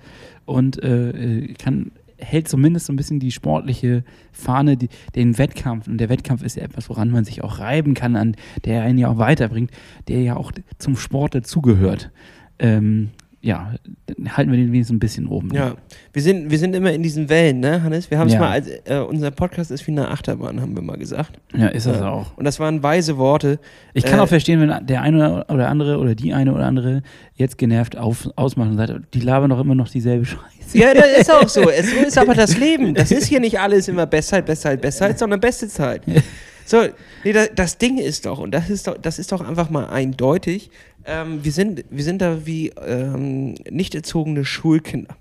[0.45, 1.93] und äh, äh, kann
[2.25, 5.89] hält zumindest so ein bisschen die sportliche Fahne, die, den Wettkampf.
[5.89, 8.99] Und der Wettkampf ist ja etwas, woran man sich auch reiben kann, an der einen
[8.99, 9.71] ja auch weiterbringt,
[10.09, 12.11] der ja auch zum Sport dazugehört.
[12.59, 13.11] Ähm,
[13.45, 13.75] ja,
[14.37, 15.53] halten wir den wenigstens ein bisschen oben.
[15.53, 15.75] Ja,
[16.13, 18.09] wir sind, wir sind immer in diesen Wellen, ne, Hannes?
[18.09, 18.39] Wir haben es Ja.
[18.39, 21.41] mal, als, äh, unser Podcast ist wie eine Achterbahn, haben wir mal gesagt.
[21.57, 22.09] ja ist das Ja.
[22.11, 22.37] auch.
[22.37, 23.59] Und das waren weise Worte.
[23.95, 27.03] Ich kann Äh, auch verstehen, wenn der eine oder andere oder die eine oder andere
[27.35, 30.79] jetzt genervt auf, ausmacht und sagt, die labern doch immer noch dieselbe Scheiße.
[30.79, 31.69] Ja, das ist auch so.
[31.71, 32.95] Es ist aber das Leben.
[32.95, 36.03] Das ist hier nicht alles immer Bestzeit, Bestzeit, Bestzeit, sondern beste Zeit.
[36.65, 36.85] So,
[37.25, 39.87] nee, das, das Ding ist doch, und das ist doch, das ist doch einfach mal
[39.87, 40.71] eindeutig,
[41.05, 45.17] ähm, wir, sind, wir sind da wie ähm, nicht erzogene Schulkinder.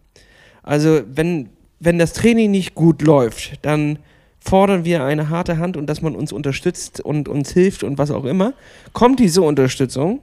[0.63, 3.97] Also, wenn, wenn das Training nicht gut läuft, dann
[4.39, 8.11] fordern wir eine harte Hand und dass man uns unterstützt und uns hilft und was
[8.11, 8.53] auch immer.
[8.93, 10.19] Kommt diese Unterstützung,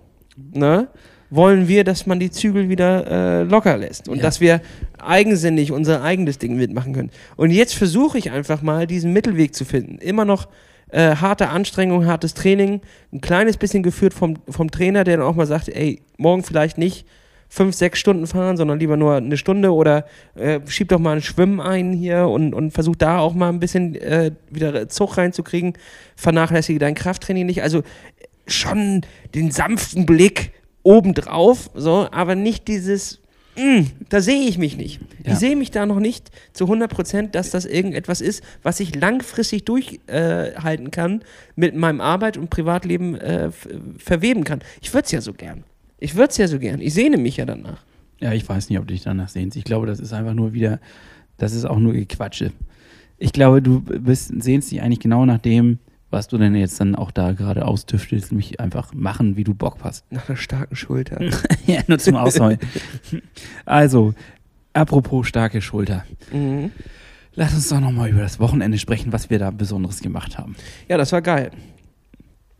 [0.53, 0.89] ne,
[1.31, 4.23] wollen wir, dass man die Zügel wieder äh, locker lässt und Ja.
[4.23, 4.61] dass wir
[4.99, 7.11] eigensinnig unser eigenes Ding mitmachen können.
[7.37, 9.99] Und jetzt versuche ich einfach mal, diesen Mittelweg zu finden.
[9.99, 10.49] Immer noch
[10.91, 12.81] äh, harte Anstrengung, hartes Training,
[13.13, 16.79] ein kleines bisschen geführt vom, vom Trainer, der dann auch mal sagt, ey, morgen vielleicht
[16.79, 17.07] nicht
[17.49, 21.23] fünf, sechs Stunden fahren, sondern lieber nur eine Stunde oder äh, schieb doch mal ein
[21.23, 25.73] Schwimmen ein hier und, und versuch da auch mal ein bisschen äh, wieder Zug reinzukriegen.
[26.15, 27.63] Vernachlässige dein Krafttraining nicht.
[27.63, 27.83] Also
[28.47, 29.03] schon
[29.35, 33.21] den sanften Blick obendrauf, so, aber nicht dieses,
[33.59, 35.01] "Mm, da sehe ich mich nicht.
[35.25, 35.33] Ja.
[35.33, 38.95] Ich sehe mich da noch nicht zu 100 Prozent, dass das irgendetwas ist, was ich
[38.95, 41.23] langfristig durchhalten äh, kann,
[41.57, 43.51] mit meinem Arbeit und Privatleben äh,
[43.99, 44.61] verweben kann.
[44.81, 45.65] Ich würde es ja so gern.
[45.99, 46.81] Ich würde es ja so gern.
[46.81, 47.83] Ich sehne mich ja danach.
[48.21, 49.57] Ja, ich weiß nicht, ob du dich danach sehnst.
[49.57, 50.81] Ich glaube, das ist einfach nur wieder,
[51.37, 52.53] das ist auch nur Gequatsche.
[53.19, 55.79] Ich glaube, du bist, sehnst dich eigentlich genau nach dem,
[56.11, 59.79] was du denn jetzt dann auch da gerade austüftelst, nämlich einfach machen, wie du Bock
[59.83, 60.11] hast.
[60.11, 61.21] Nach einer starken Schulter.
[61.67, 62.59] ja, nur zum Ausheulen.
[63.67, 64.15] also,
[64.73, 66.05] Apropos starke Schulter.
[66.33, 66.71] Mhm.
[67.35, 70.55] Lass uns doch nochmal über das Wochenende sprechen, was wir da Besonderes gemacht haben.
[70.89, 71.51] Ja, das war geil.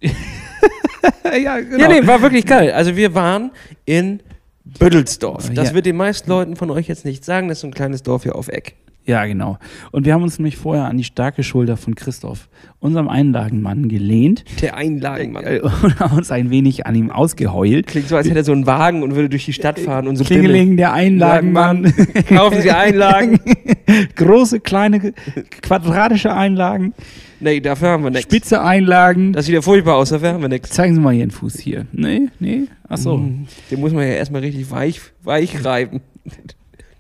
[0.03, 1.79] ja, genau.
[1.79, 2.73] Ja, nee, war wirklich geil.
[2.73, 3.51] Also wir waren
[3.85, 4.21] in
[4.65, 5.51] Büttelsdorf.
[5.55, 5.75] Das Ja.
[5.75, 7.49] wird den meisten Leuten von euch jetzt nicht sagen.
[7.49, 8.77] Das ist so ein kleines Dorf hier auf Eck.
[9.09, 9.59] Ja, genau.
[9.91, 12.49] Und wir haben uns nämlich vorher an die starke Schulter von Christoph,
[12.79, 15.45] unserem Einlagenmann, gelehnt Der Einlagenmann.
[15.45, 17.87] äh, und haben uns ein wenig an ihm ausgeheult.
[17.87, 20.17] Klingt so, als hätte er so einen Wagen und würde durch die Stadt fahren und
[20.17, 20.25] so.
[20.25, 21.93] Klingeling, der Einlagenmann.
[22.29, 23.41] Kaufen Sie Einlagen?
[24.15, 25.15] Große, kleine,
[25.63, 26.93] quadratische Einlagen,
[27.41, 28.25] Nee, dafür haben wir nichts.
[28.25, 29.33] spitze Einlagen.
[29.33, 30.71] Das sieht ja furchtbar aus, dafür haben wir nichts.
[30.71, 31.87] Zeigen Sie mal Ihren Fuß hier.
[31.93, 32.65] Nee, nee.
[32.89, 33.17] Ach so.
[33.17, 36.01] Mm, Den muss man ja erstmal richtig weich, weich reiben.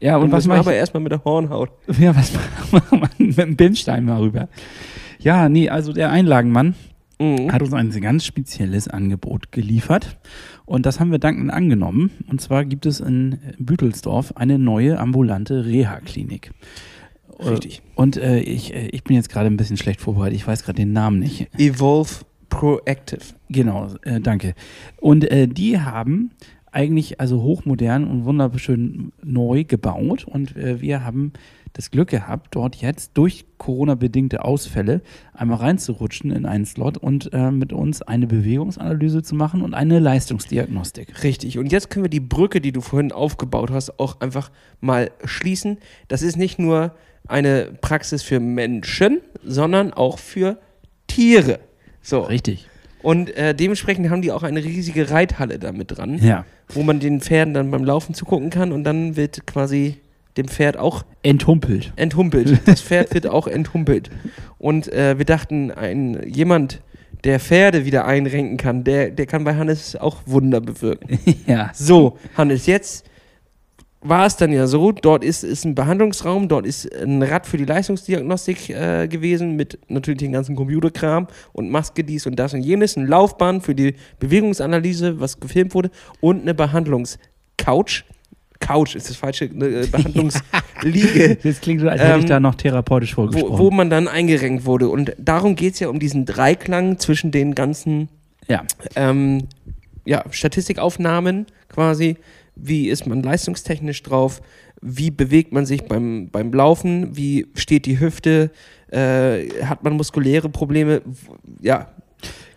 [0.01, 1.71] Ja, und, Und was das machen mache wir erstmal mit der Hornhaut.
[1.99, 2.33] Ja, was
[2.73, 4.49] machen wir mit dem Bimstein mal rüber?
[5.19, 6.75] Ja, nee, also der Einlagenmann
[7.21, 7.51] Mhm.
[7.53, 10.19] hat uns ein ganz spezielles Angebot geliefert.
[10.67, 12.13] Und das haben wir dankend angenommen.
[12.31, 16.53] Und zwar gibt es in Büdelsdorf eine neue ambulante Reha-Klinik.
[17.41, 17.83] Äh, Richtig.
[17.97, 20.37] Und äh, ich, äh, ich bin jetzt gerade ein bisschen schlecht vorbereitet.
[20.37, 21.49] Ich weiß gerade den Namen nicht.
[21.59, 23.21] Evolve Proactive.
[23.49, 24.55] Genau, äh, danke.
[25.01, 26.31] Und äh, die haben
[26.73, 30.25] eigentlich also hochmodern und wunderschön neu gebaut.
[30.25, 31.33] Und äh, wir haben
[31.73, 35.03] das Glück gehabt, dort jetzt durch Corona-bedingte Ausfälle
[35.33, 39.99] einmal reinzurutschen in einen Slot und äh, mit uns eine Bewegungsanalyse zu machen und eine
[39.99, 41.23] Leistungsdiagnostik.
[41.23, 41.59] Richtig.
[41.59, 44.51] Und jetzt können wir die Brücke, die du vorhin aufgebaut hast, auch einfach
[44.81, 45.79] mal schließen.
[46.09, 46.95] Das ist nicht nur
[47.27, 50.59] eine Praxis für Menschen, sondern auch für
[51.07, 51.61] Tiere.
[52.03, 52.21] So.
[52.21, 52.69] Richtig.
[53.03, 56.45] Und äh, dementsprechend haben die auch eine riesige Reithalle da mit dran, Ja.
[56.69, 59.99] wo man den Pferden dann beim Laufen zugucken kann und dann wird quasi
[60.37, 61.93] dem Pferd auch Enthumpelt.
[61.97, 62.61] enthumpelt.
[62.67, 64.11] Das Pferd wird auch enthumpelt.
[64.59, 66.81] Und äh, wir dachten, ein jemand,
[67.25, 71.19] der Pferde wieder einrenken kann, der, der kann bei Hannes auch Wunder bewirken.
[71.47, 71.71] ja.
[71.75, 73.05] So, Hannes, jetzt
[74.01, 77.57] war es dann ja so, dort ist, ist ein Behandlungsraum, dort ist ein Rad für
[77.57, 82.63] die Leistungsdiagnostik äh, gewesen mit natürlich den ganzen Computerkram und Maske dies und das und
[82.63, 85.91] jenes, ein Laufband für die Bewegungsanalyse, was gefilmt wurde
[86.21, 88.05] und eine Behandlungscouch.
[88.61, 92.41] Couch ist das falsche, eine äh, Behandlungsliege, Das klingt so, als hätte ich Ähm, da
[92.41, 93.53] noch therapeutisch vorgesprochen.
[93.53, 94.89] wo, wo man dann eingerenkt wurde.
[94.89, 98.09] Und darum geht es ja um diesen Dreiklang zwischen den ganzen
[98.49, 98.65] ja.
[98.97, 99.47] ähm,
[100.05, 102.17] ja, Statistikaufnahmen quasi.
[102.61, 104.41] Wie ist man leistungstechnisch drauf?
[104.81, 107.17] Wie bewegt man sich beim, beim Laufen?
[107.17, 108.51] Wie steht die Hüfte?
[108.91, 111.03] Äh, hat man muskuläre Probleme?
[111.61, 111.89] Ja,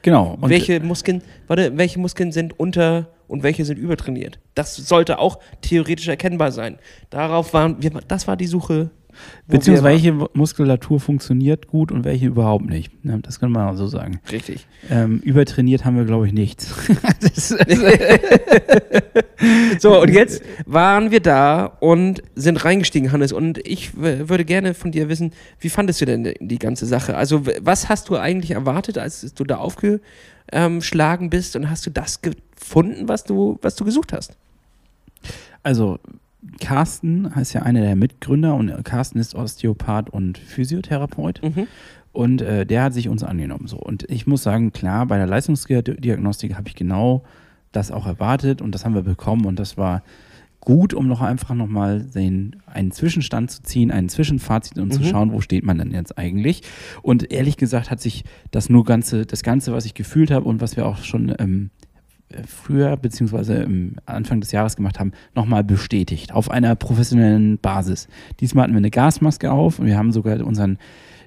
[0.01, 0.37] Genau.
[0.39, 4.39] Und welche Muskeln, warte, welche Muskeln sind unter und welche sind übertrainiert?
[4.55, 6.79] Das sollte auch theoretisch erkennbar sein.
[7.09, 8.89] Darauf waren wir, das war die Suche.
[9.47, 12.91] Beziehungsweise welche Muskulatur funktioniert gut und welche überhaupt nicht.
[13.03, 14.19] Das kann man auch so sagen.
[14.31, 14.67] Richtig.
[14.89, 16.73] Ähm, übertrainiert haben wir, glaube ich, nichts.
[19.79, 23.31] So, und jetzt waren wir da und sind reingestiegen, Hannes.
[23.31, 27.17] Und ich würde gerne von dir wissen, wie fandest du denn die ganze Sache?
[27.17, 31.55] Also, was hast du eigentlich erwartet, als du da aufgeschlagen bist?
[31.55, 34.37] Und hast du das gefunden, was du, was du gesucht hast?
[35.63, 35.99] also,
[36.59, 41.41] Carsten heißt ja einer der Mitgründer und Carsten ist Osteopath und Physiotherapeut.
[41.43, 41.67] Mhm.
[42.11, 43.67] Und äh, der hat sich uns angenommen.
[43.67, 43.77] So.
[43.77, 47.23] Und ich muss sagen, klar, bei der Leistungsdiagnostik habe ich genau
[47.71, 50.03] das auch erwartet und das haben wir bekommen und das war
[50.59, 55.05] gut, um noch einfach nochmal den, einen Zwischenstand zu ziehen, ein Zwischenfazit und zu Mhm.
[55.05, 56.61] schauen, wo steht man denn jetzt eigentlich.
[57.01, 60.61] Und ehrlich gesagt hat sich das nur Ganze, das Ganze, was ich gefühlt habe und
[60.61, 61.80] was wir auch schon ähm, äh,
[62.47, 68.07] früher beziehungsweise im Anfang des Jahres gemacht haben, nochmal bestätigt auf einer professionellen Basis.
[68.39, 70.77] Diesmal hatten wir eine Gasmaske auf und wir haben sogar unseren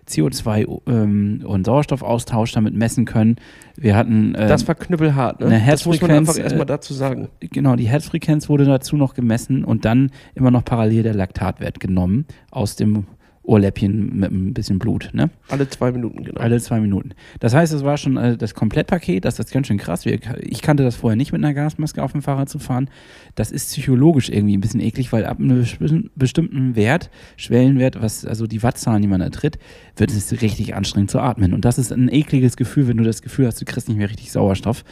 [0.09, 3.37] CO2 ähm, und Sauerstoffaustausch damit messen können.
[3.77, 5.47] Wir hatten äh, Das war knüppelhart, ne?
[5.47, 7.29] eine das muss man Herzfrequenz, einfach erstmal äh, dazu sagen.
[7.41, 12.27] genau die Herzfrequenz wurde dazu noch gemessen und dann immer noch parallel der Laktatwert genommen
[12.51, 13.07] aus dem
[13.45, 15.11] Ohrläppchen mit ein bisschen Blut.
[15.13, 15.31] Ne?
[15.49, 16.41] Alle zwei Minuten, genau.
[16.41, 17.11] Alle zwei Minuten.
[17.41, 20.05] Das heißt, es war schon äh, das Komplettpaket, das ist ganz schön krass.
[20.07, 22.89] Wir, ich kannte das vorher nicht mit einer Gasmaske auf dem Fahrrad zu fahren.
[23.35, 28.25] Das ist psychologisch irgendwie ein bisschen eklig, weil ab einem besti- bestimmten Wert, Schwellenwert, was
[28.25, 29.59] also die Wattzahlen, die man da tritt,
[29.97, 31.53] wird es richtig anstrengend zu atmen.
[31.53, 34.09] Und das ist ein ekliges Gefühl, wenn du das Gefühl hast, du kriegst nicht mehr
[34.09, 34.85] richtig Sauerstoff.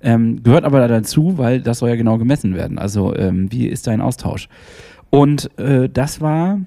[0.00, 2.78] Ähm, gehört aber dazu, weil das soll ja genau gemessen werden.
[2.78, 4.48] Also ähm, wie ist dein Austausch?
[5.10, 6.60] Und äh, das war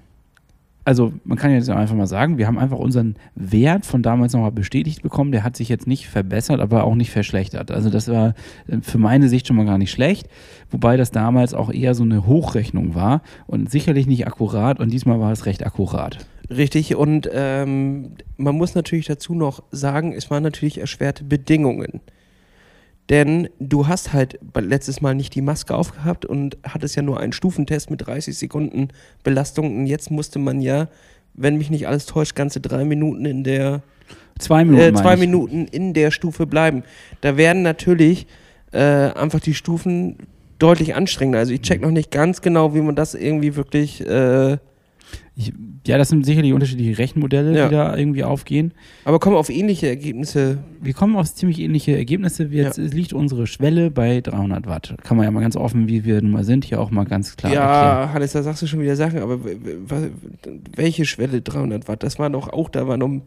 [0.84, 4.52] also man kann jetzt einfach mal sagen, wir haben einfach unseren Wert von damals nochmal
[4.52, 5.32] bestätigt bekommen.
[5.32, 7.72] Der hat sich jetzt nicht verbessert, aber auch nicht verschlechtert.
[7.72, 8.34] Also das war
[8.68, 10.28] äh, für meine Sicht schon mal gar nicht schlecht,
[10.72, 15.20] wobei das damals auch eher so eine Hochrechnung war und sicherlich nicht akkurat und diesmal
[15.20, 16.26] war es recht akkurat.
[16.50, 22.02] Richtig, und ähm, man muss natürlich dazu noch sagen, es waren natürlich erschwerte Bedingungen.
[23.10, 27.34] Denn du hast halt letztes Mal nicht die Maske aufgehabt und hattest ja nur einen
[27.34, 28.90] Stufentest mit 30 Sekunden
[29.24, 29.76] Belastung.
[29.80, 30.88] Und jetzt musste man ja,
[31.34, 33.82] wenn mich nicht alles täuscht, ganze drei Minuten in der
[34.40, 34.84] Zwei Minuten.
[34.84, 35.18] äh, zwei.
[35.18, 36.84] Minuten in der Stufe bleiben.
[37.22, 38.28] Da werden natürlich
[38.72, 40.16] äh, einfach die Stufen
[40.58, 41.40] deutlich anstrengender.
[41.40, 44.06] Also ich check noch nicht ganz genau, wie man das irgendwie wirklich.
[44.06, 44.58] Äh,
[45.34, 45.54] Ich,
[45.88, 47.70] ja, das sind sicherlich unterschiedliche Rechenmodelle, Ja.
[47.70, 48.74] die da irgendwie aufgehen.
[49.06, 50.58] aber kommen auf ähnliche Ergebnisse.
[50.82, 52.44] Wir kommen auf ziemlich ähnliche Ergebnisse.
[52.52, 54.96] Jetzt liegt unsere Schwelle bei 300 Watt.
[55.04, 57.38] Kann man ja mal ganz offen, wie wir nun mal sind, hier auch mal ganz
[57.38, 58.08] klar erklären.
[58.08, 59.40] ja, Hannes, da sagst du schon wieder Sachen, aber
[60.76, 62.04] welche Schwelle 300 Watt?
[62.04, 63.22] Das war doch auch, da war noch,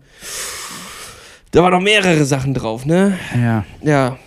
[1.53, 3.15] da waren noch mehrere Sachen drauf, ne?
[3.35, 3.65] Ja.
[3.83, 4.19] Ja.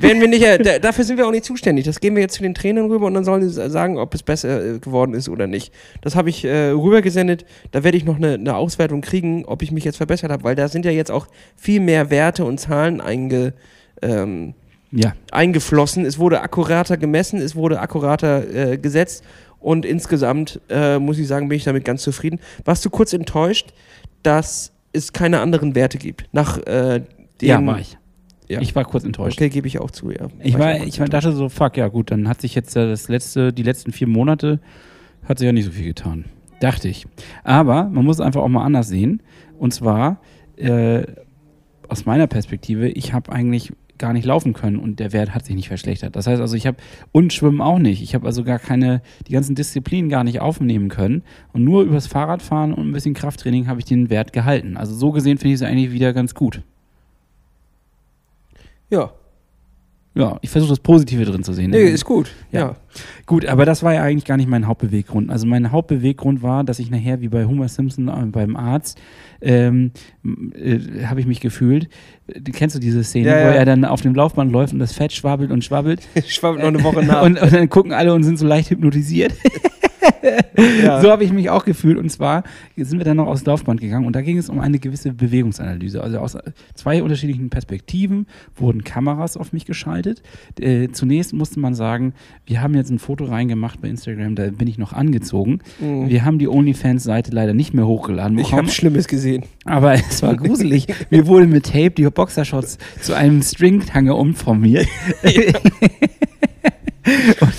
[0.00, 1.84] Werden wir nicht, äh, da, dafür sind wir auch nicht zuständig.
[1.84, 4.22] Das geben wir jetzt zu den Trainern rüber und dann sollen sie sagen, ob es
[4.22, 5.72] besser äh, geworden ist oder nicht.
[6.02, 7.44] Das habe ich äh, rübergesendet.
[7.72, 10.54] Da werde ich noch eine, eine Auswertung kriegen, ob ich mich jetzt verbessert habe, weil
[10.54, 11.26] da sind ja jetzt auch
[11.56, 13.52] viel mehr Werte und Zahlen einge,
[14.02, 14.54] ähm,
[14.92, 15.12] Ja.
[15.32, 16.04] eingeflossen.
[16.06, 19.24] Es wurde akkurater gemessen, es wurde akkurater äh, gesetzt
[19.60, 22.38] und insgesamt äh, muss ich sagen, bin ich damit ganz zufrieden.
[22.64, 23.74] Warst du kurz enttäuscht,
[24.22, 26.24] dass es keine anderen Werte gibt?
[26.32, 27.02] Nach äh,
[27.40, 27.97] den, ja, war ich.
[28.48, 28.60] Ja.
[28.60, 29.38] Ich war kurz enttäuscht.
[29.38, 30.28] Okay, gebe ich auch zu, ja.
[30.42, 33.52] Ich war, ich war, dachte so, fuck, ja gut, dann hat sich jetzt das letzte,
[33.52, 34.60] die letzten vier Monate
[35.28, 36.24] hat sich ja nicht so viel getan.
[36.60, 37.06] Dachte ich.
[37.44, 39.22] Aber man muss einfach auch mal anders sehen.
[39.58, 40.20] Und zwar,
[40.56, 41.02] äh,
[41.88, 45.56] aus meiner Perspektive, ich habe eigentlich gar nicht laufen können und der Wert hat sich
[45.56, 46.16] nicht verschlechtert.
[46.16, 46.78] Das heißt also, ich habe
[47.12, 48.02] und Schwimmen auch nicht.
[48.02, 51.22] Ich habe also gar keine, die ganzen Disziplinen gar nicht aufnehmen können.
[51.52, 54.76] Und nur übers Fahrradfahren und ein bisschen Krafttraining habe ich den Wert gehalten.
[54.76, 56.62] Also so gesehen finde ich es eigentlich wieder ganz gut.
[58.90, 59.12] Ja,
[60.14, 61.70] Ja, ich versuche das Positive drin zu sehen.
[61.70, 62.30] nee, ist gut.
[62.50, 62.60] Ja.
[62.60, 62.76] Ja.
[63.26, 65.30] Gut, aber das war ja eigentlich gar nicht mein Hauptbeweggrund.
[65.30, 68.98] Also mein Hauptbeweggrund war, dass ich nachher wie bei Homer Simpson äh, beim Arzt
[69.40, 69.92] ähm,
[70.54, 71.88] äh, habe ich mich gefühlt.
[72.26, 73.52] Äh, Kennst du diese Szene, Ja, wo ja.
[73.52, 76.82] er dann auf dem Laufband läuft und das Fett schwabbelt und schwabbelt schwamm noch eine
[76.82, 77.22] Woche nach.
[77.22, 79.34] und, und dann gucken alle und sind so leicht hypnotisiert.
[80.82, 81.00] ja.
[81.00, 81.98] So habe ich mich auch gefühlt.
[81.98, 82.44] Und zwar
[82.76, 86.02] sind wir dann noch aufs Laufband gegangen und da ging es um eine gewisse Bewegungsanalyse.
[86.02, 86.36] Also aus
[86.74, 90.22] zwei unterschiedlichen Perspektiven wurden Kameras auf mich geschaltet.
[90.60, 92.14] Äh, zunächst musste man sagen,
[92.46, 95.60] wir haben jetzt ein Foto reingemacht bei Instagram, da bin ich noch angezogen.
[95.80, 96.08] Mhm.
[96.08, 98.62] Wir haben die OnlyFans-Seite leider nicht mehr hochgeladen ich bekommen.
[98.62, 99.44] habe Schlimmes gesehen.
[99.64, 100.86] Aber es war gruselig.
[101.10, 104.86] Mir wurde mit Tape die Boxershorts zu einem Stringtanger umformiert.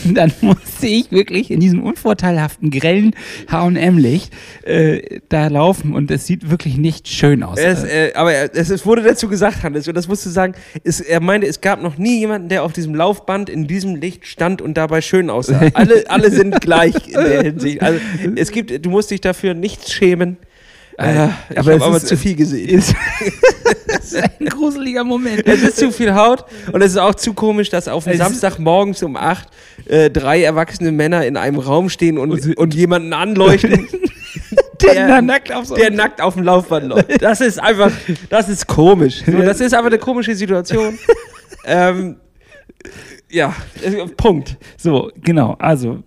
[0.05, 3.15] Und dann musste ich wirklich in diesem unvorteilhaften, grellen
[3.51, 4.31] H&M-Licht
[4.63, 7.57] äh, da laufen und es sieht wirklich nicht schön aus.
[7.59, 10.53] Es, äh, aber er- es, es wurde dazu gesagt, Hannes, und das musst du sagen,
[10.83, 14.25] es, er meinte, es gab noch nie jemanden, der auf diesem Laufband in diesem Licht
[14.25, 15.59] stand und dabei schön aussah.
[15.73, 17.81] Alle, alle sind gleich in der Hinsicht.
[17.81, 17.99] Also
[18.35, 20.37] es gibt, du musst dich dafür nicht schämen.
[20.99, 22.67] Äh, ich aber habe aber zu viel gesehen.
[22.67, 22.93] ist,
[23.87, 25.47] ist ein gruseliger Moment.
[25.47, 26.43] Es ist zu viel Haut
[26.73, 29.47] und es ist auch zu komisch, dass auf dem Samstag morgens um 8
[29.85, 33.87] äh, drei erwachsene Männer in einem Raum stehen und, Und und jemanden anleuchten,
[34.81, 37.21] Der, der, nackt auf so der nackt auf dem Laufband läuft.
[37.21, 37.91] Das ist einfach,
[38.29, 39.23] das ist komisch.
[39.25, 40.97] So, das ist aber eine komische Situation.
[41.65, 42.15] ähm,
[43.29, 44.57] ja, äh, Punkt.
[44.77, 45.55] So, genau.
[45.59, 45.99] Also,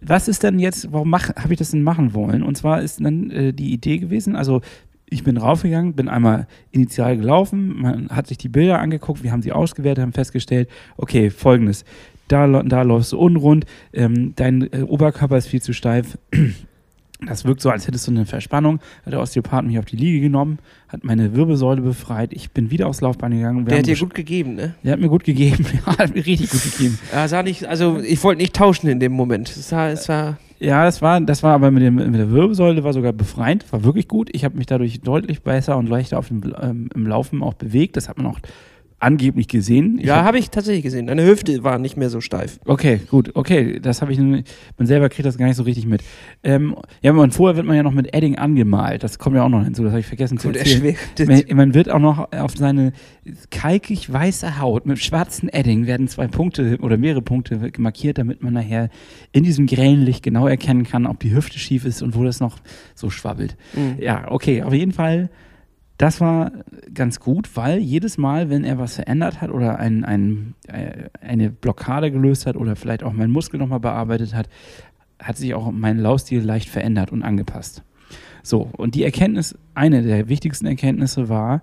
[0.00, 2.42] was ist denn jetzt, warum habe ich das denn machen wollen?
[2.42, 4.60] Und zwar ist dann äh, die Idee gewesen, also
[5.08, 9.42] ich bin raufgegangen, bin einmal initial gelaufen, man hat sich die Bilder angeguckt, wir haben
[9.42, 11.84] sie ausgewertet, haben festgestellt, okay, folgendes,
[12.28, 16.18] da, da läufst du unrund, ähm, dein äh, Oberkörper ist viel zu steif.
[17.26, 18.80] Das wirkt so, als hättest du eine Verspannung.
[19.04, 20.58] Hat der Osteopath mich auf die Liege genommen,
[20.88, 22.32] hat meine Wirbelsäule befreit.
[22.32, 23.66] Ich bin wieder aufs Laufband gegangen.
[23.66, 24.74] Wir Der hat dir gut gegeben, ne?
[24.82, 25.64] der hat mir gut gegeben.
[25.86, 26.98] Ja, hat mir richtig gut gegeben.
[27.12, 29.48] Er sah nicht, also ich wollte nicht tauschen in dem Moment.
[29.48, 32.84] Es war, es war Ja, das war, das war aber mit, dem, mit der Wirbelsäule
[32.84, 34.30] war sogar befreiend, war wirklich gut.
[34.32, 37.96] Ich habe mich dadurch deutlich besser und leichter auf dem, ähm, im Laufen auch bewegt.
[37.96, 38.38] Das hat man auch
[39.04, 39.98] angeblich gesehen.
[40.00, 41.06] Ich ja, hab, habe ich tatsächlich gesehen.
[41.06, 42.58] Deine Hüfte war nicht mehr so steif.
[42.66, 44.42] okay, gut, okay, das habe ich, nun-
[44.76, 46.02] man selber kriegt das gar nicht so richtig mit.
[46.42, 49.02] Ähm, ja, man, vorher wird man ja noch mit Edding angemalt.
[49.04, 49.82] Das kommt ja auch noch hinzu.
[49.84, 50.96] Das habe ich vergessen zu Gut erzählen.
[51.18, 51.48] erschwert.
[51.48, 52.92] Man, man wird auch noch auf seine
[53.50, 58.52] kalkig weiße Haut mit schwarzen Edding werden zwei Punkte oder mehrere Punkte markiert, damit man
[58.54, 58.90] nachher
[59.32, 62.40] in diesem grellen Licht genau erkennen kann, ob die Hüfte schief ist und wo das
[62.40, 62.58] noch
[62.94, 63.56] so schwabbelt.
[63.74, 63.96] Mhm.
[64.02, 65.30] Ja, okay, auf jeden Fall,
[65.96, 66.50] das war
[66.92, 71.50] ganz gut, weil jedes Mal, wenn er was verändert hat oder ein, ein, äh, eine
[71.50, 74.48] Blockade gelöst hat oder vielleicht auch meinen Muskel nochmal bearbeitet hat,
[75.20, 77.82] hat sich auch mein Laufstil leicht verändert und angepasst.
[78.42, 81.62] So, und die Erkenntnis, eine der wichtigsten Erkenntnisse war,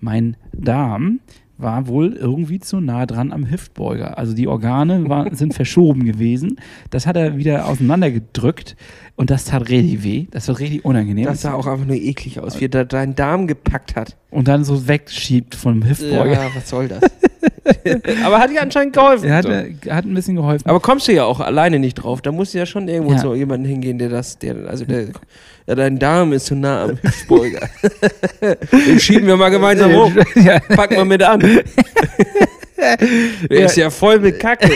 [0.00, 1.20] mein Darm
[1.62, 4.18] war wohl irgendwie zu nah dran am Hüftbeuger.
[4.18, 6.58] Also die Organe war, sind verschoben gewesen.
[6.90, 8.76] Das hat er wieder auseinandergedrückt
[9.16, 10.26] und das tat richtig weh.
[10.30, 11.24] Das war richtig unangenehm.
[11.26, 14.16] Das sah auch einfach nur eklig aus, wie er da deinen Darm gepackt hat.
[14.30, 16.32] und dann so wegschiebt vom Hüftbeuger.
[16.32, 17.02] Ja, was soll das?
[18.24, 19.28] Aber hat dir anscheinend geholfen.
[19.28, 20.68] Er hat, äh, hat ein bisschen geholfen.
[20.68, 22.20] Aber kommst du ja auch alleine nicht drauf.
[22.22, 23.18] Da musst du ja schon irgendwo Ja.
[23.18, 25.06] zu jemandem hingehen, der das, der, also der,
[25.66, 27.68] ja, dein Darm ist zu nah am Hüftbeuger.
[28.72, 30.10] Den schieben wir mal gemeinsam hoch.
[30.34, 30.58] ja.
[30.60, 31.40] Pack mal mit an.
[33.48, 34.70] Der ist ja voll mit Kacke.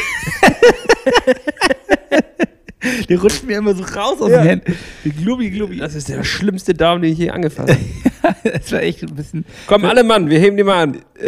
[3.09, 4.42] Der rutscht mir immer so raus aus Ja.
[4.42, 4.74] den Händen.
[5.22, 5.76] Glubbi, glubbi.
[5.78, 7.80] Das ist der schlimmste Darm, den ich je angefasst habe.
[8.42, 9.44] Das war echt ein bisschen.
[9.68, 10.97] Komm, alle Mann, wir heben die mal an.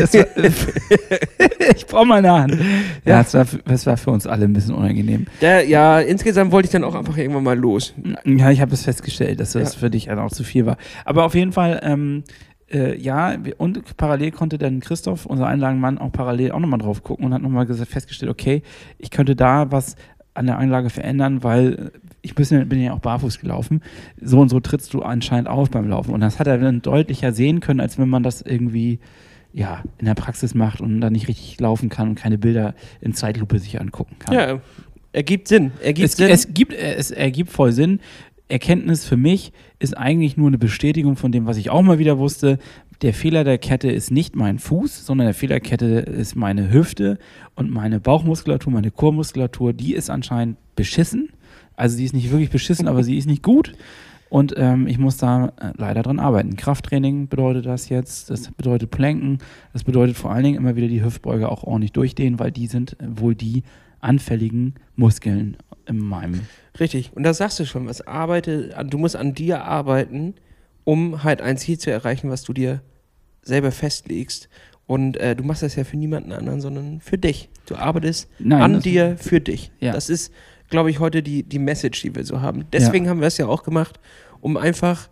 [1.76, 2.56] Ich brauch mal eine Hand.
[3.04, 5.26] Ja, das war, für- das war für uns alle ein bisschen unangenehm.
[5.40, 7.94] Der, ja, insgesamt wollte ich dann auch einfach irgendwann mal los.
[8.24, 9.80] Ja, ich habe es festgestellt, dass das Ja.
[9.80, 10.76] für dich dann auch zu viel war.
[11.04, 12.24] Aber auf jeden Fall, ähm,
[12.72, 17.26] äh, ja, und parallel konnte dann Christoph, unser Einlagenmann, auch parallel auch nochmal drauf gucken
[17.26, 18.62] und hat nochmal festgestellt, okay,
[18.98, 19.94] ich könnte da was
[20.38, 23.82] an der Einlage verändern, weil ich bin, bin ja auch barfuß gelaufen.
[24.20, 26.12] So und so trittst du anscheinend auf beim Laufen.
[26.12, 28.98] Und das hat er dann deutlicher sehen können, als wenn man das irgendwie
[29.52, 33.14] ja, in der Praxis macht und dann nicht richtig laufen kann und keine Bilder in
[33.14, 34.34] Zeitlupe sich angucken kann.
[34.34, 34.60] Ja,
[35.12, 35.72] ergibt Sinn.
[35.82, 36.28] Ergibt Es, Sinn.
[36.30, 38.00] es, gibt, es ergibt voll Sinn.
[38.48, 42.18] Erkenntnis für mich ist eigentlich nur eine Bestätigung von dem, was ich auch mal wieder
[42.18, 42.58] wusste.
[43.02, 46.72] Der Fehler der Kette ist nicht mein Fuß, sondern der Fehler der Kette ist meine
[46.72, 47.18] Hüfte
[47.54, 49.72] und meine Bauchmuskulatur, meine Chormuskulatur.
[49.72, 51.28] Die ist anscheinend beschissen.
[51.76, 53.72] Also sie ist nicht wirklich beschissen, aber sie ist nicht gut.
[54.30, 56.56] Und ähm, ich muss da äh, leider dran arbeiten.
[56.56, 59.38] Krafttraining bedeutet das jetzt, das bedeutet Planken,
[59.72, 62.96] das bedeutet vor allen Dingen immer wieder die Hüftbeuge auch ordentlich durchdehnen, weil die sind
[63.00, 63.62] wohl die
[64.00, 66.40] anfälligen Muskeln in meinem.
[66.78, 67.12] Richtig.
[67.14, 70.34] Und da sagst du schon, was arbeite, du musst an dir arbeiten,
[70.88, 72.80] um halt ein Ziel zu erreichen, was du dir
[73.42, 74.48] selber festlegst.
[74.86, 77.50] Und äh, du machst das ja für niemanden anderen, sondern für dich.
[77.66, 79.70] Du arbeitest Nein, an dir für dich.
[79.80, 79.92] Ja.
[79.92, 80.32] Das ist,
[80.70, 82.64] glaube ich, heute die, die Message, die wir so haben.
[82.72, 84.00] Deswegen haben wir es ja auch gemacht,
[84.40, 85.10] um einfach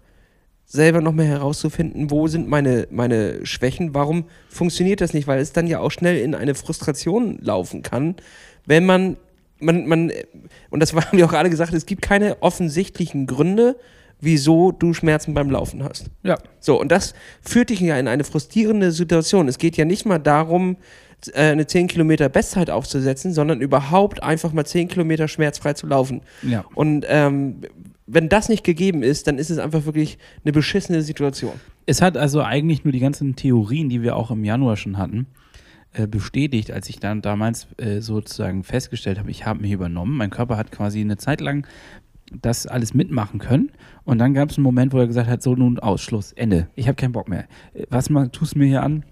[0.65, 5.53] selber noch mehr herauszufinden, wo sind meine, meine Schwächen, warum funktioniert das nicht, weil es
[5.53, 8.15] dann ja auch schnell in eine Frustration laufen kann,
[8.65, 9.19] wenn man,
[9.59, 10.11] man, man,
[10.71, 13.77] und das haben wir auch alle gesagt, es gibt keine offensichtlichen Gründe,
[14.21, 16.11] wieso du Schmerzen beim Laufen hast.
[16.23, 16.39] Ja.
[16.61, 19.49] So, und das führt dich ja in eine frustrierende Situation.
[19.49, 20.77] Es geht ja nicht mal darum,
[21.33, 26.23] äh, eine 10 Kilometer Bestzeit aufzusetzen, sondern überhaupt einfach mal 10 Kilometer schmerzfrei zu laufen.
[26.43, 26.65] Ja.
[26.75, 27.61] Und ähm,
[28.07, 31.55] wenn das nicht gegeben ist, dann ist es einfach wirklich eine beschissene Situation.
[31.87, 35.27] Es hat also eigentlich nur die ganzen Theorien, die wir auch im Januar schon hatten,
[35.93, 40.17] äh, bestätigt, als ich dann damals äh, sozusagen festgestellt habe, ich habe mich übernommen.
[40.17, 41.67] Mein Körper hat quasi eine Zeit lang
[42.33, 43.71] das alles mitmachen können.
[44.05, 46.69] Und dann gab es einen Moment, wo er gesagt hat, so nun Ausschluss, Ende.
[46.75, 47.47] Ich habe keinen Bock mehr.
[47.91, 49.05] Was mal, tust mir hier an?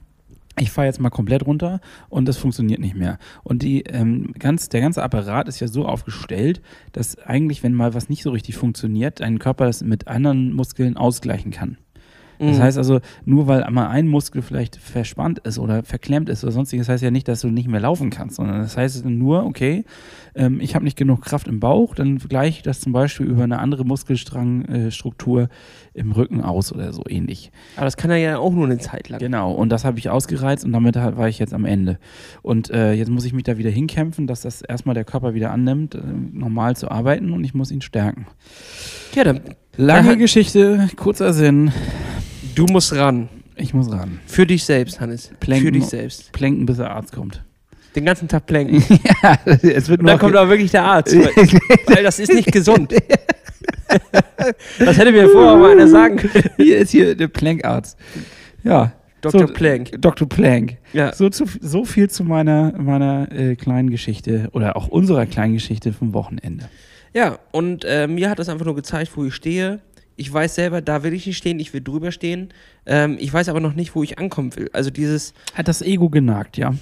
[0.58, 3.18] Ich fahre jetzt mal komplett runter und das funktioniert nicht mehr.
[3.42, 6.62] Und die, ähm, ganz, der ganze Apparat ist ja so aufgestellt,
[6.92, 10.96] dass eigentlich, wenn mal was nicht so richtig funktioniert, dein Körper das mit anderen Muskeln
[10.96, 11.76] ausgleichen kann.
[12.38, 12.62] Das Mhm.
[12.62, 16.88] heißt also, nur weil einmal ein Muskel vielleicht verspannt ist oder verklemmt ist oder sonstiges,
[16.88, 19.84] heißt ja nicht, dass du nicht mehr laufen kannst, sondern das heißt nur, okay,
[20.34, 23.44] ähm, ich habe nicht genug Kraft im Bauch, dann gleiche ich das zum Beispiel über
[23.44, 25.48] eine andere Muskelstrangstruktur
[25.94, 27.52] im Rücken aus oder so ähnlich.
[27.76, 29.20] Aber das kann er ja auch nur eine Zeit lang.
[29.20, 31.98] Genau, und das habe ich ausgereizt und damit halt war ich jetzt am Ende.
[32.42, 35.50] Und äh, jetzt muss ich mich da wieder hinkämpfen, dass das erstmal der Körper wieder
[35.52, 36.00] annimmt, äh,
[36.32, 38.26] normal zu arbeiten und ich muss ihn stärken.
[39.14, 39.40] Ja, dann,
[39.76, 40.16] Lange.
[40.16, 41.72] Geschichte, kurzer Sinn.
[42.54, 43.28] Du musst ran.
[43.56, 44.20] Ich muss ran.
[44.26, 45.30] Für dich selbst, Hannes.
[45.40, 45.66] Planken.
[45.66, 46.32] Für dich selbst.
[46.32, 47.42] Plänken, bis der Arzt kommt.
[47.94, 48.82] Den ganzen Tag planken.
[49.22, 51.14] ja, es wird Und dann kommt aber wirklich der Arzt.
[51.16, 52.94] Weil, weil das ist nicht gesund.
[54.78, 56.50] Das hätte mir vorher mal einer sagen können.
[56.56, 57.96] Hier ist hier der Plankarzt.
[58.62, 58.92] Ja.
[59.20, 59.46] Dr.
[59.46, 59.90] So, Plank.
[60.00, 60.28] Dr.
[60.28, 60.76] Plank.
[60.92, 61.14] Ja.
[61.14, 65.92] So, zu, so viel zu meiner, meiner äh, kleinen Geschichte oder auch unserer kleinen Geschichte
[65.92, 66.68] vom Wochenende.
[67.14, 69.80] Ja, und äh, mir hat das einfach nur gezeigt, wo ich stehe.
[70.16, 72.52] Ich weiß selber, da will ich nicht stehen, ich will drüber stehen.
[72.86, 74.70] Ähm, ich weiß aber noch nicht, wo ich ankommen will.
[74.72, 76.74] Also dieses Hat das Ego genagt, ja.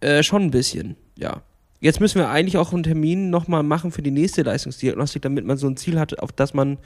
[0.00, 1.42] äh, schon ein bisschen, ja.
[1.80, 5.58] Jetzt müssen wir eigentlich auch einen Termin nochmal machen für die nächste Leistungsdiagnostik, damit man
[5.58, 6.78] so ein Ziel hat, auf das man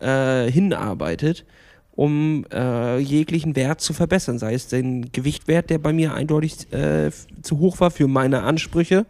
[0.00, 1.46] äh, hinarbeitet,
[1.92, 4.38] um äh, jeglichen Wert zu verbessern.
[4.38, 7.10] Sei es den Gewichtwert, der bei mir eindeutig äh,
[7.40, 9.06] zu hoch war für meine Ansprüche,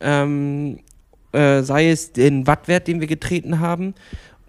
[0.00, 0.80] ähm,
[1.32, 3.94] äh, sei es den Wattwert, den wir getreten haben.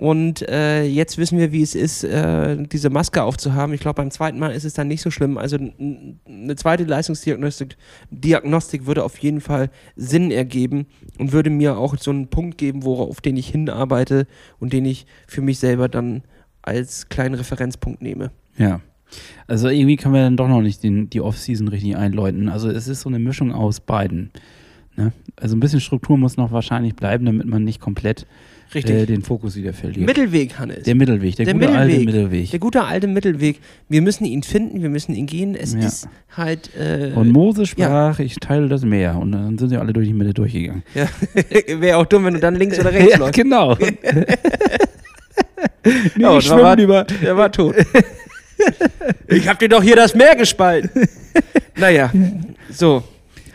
[0.04, 3.74] Und äh, jetzt wissen wir, wie es ist, äh, diese Maske aufzuhaben.
[3.74, 5.38] Ich glaube, beim zweiten Mal ist es dann nicht so schlimm.
[5.38, 7.78] Also eine zweite Leistungsdiagnostik
[8.12, 10.88] Diagnostik würde auf jeden Fall Sinn ergeben
[11.20, 14.28] und würde mir auch so einen Punkt geben, worauf den ich hinarbeite
[14.60, 16.24] und den ich für mich selber dann
[16.64, 18.32] als kleinen Referenzpunkt nehme.
[18.58, 18.82] Ja.
[19.48, 22.50] Also irgendwie können wir dann doch noch nicht den, die Off-Season richtig einläuten.
[22.50, 24.32] Also es ist so eine Mischung aus beiden.
[24.98, 25.14] Ne?
[25.38, 28.28] Also ein bisschen Struktur muss noch wahrscheinlich bleiben, damit man nicht komplett
[28.76, 28.96] Richtig.
[28.96, 30.06] äh, den Fokus wieder verliert.
[30.08, 30.84] Mittelweg, Hannes.
[30.84, 32.06] der Mittelweg, der, Der gute alte Mittelweg.
[32.06, 32.52] Mittelweg.
[32.52, 33.60] Der gute alte Mittelweg.
[33.90, 35.56] Wir müssen ihn finden, wir müssen ihn gehen.
[35.56, 35.80] Es Ja.
[35.82, 36.70] ist halt.
[36.76, 39.18] Äh, Und Mose sprach, ich teile das Meer.
[39.18, 40.84] Und dann sind sie alle durch die Mitte durchgegangen.
[40.96, 41.08] ja.
[41.82, 43.34] Wäre auch dumm, wenn du dann links oder rechts läufst.
[43.36, 43.76] genau.
[43.82, 43.98] nee,
[46.18, 47.04] Ja, ich und war- über.
[47.04, 47.76] Der war tot.
[49.28, 51.08] ich hab dir doch hier das Meer gespalten.
[51.76, 52.12] naja,
[52.72, 53.04] so,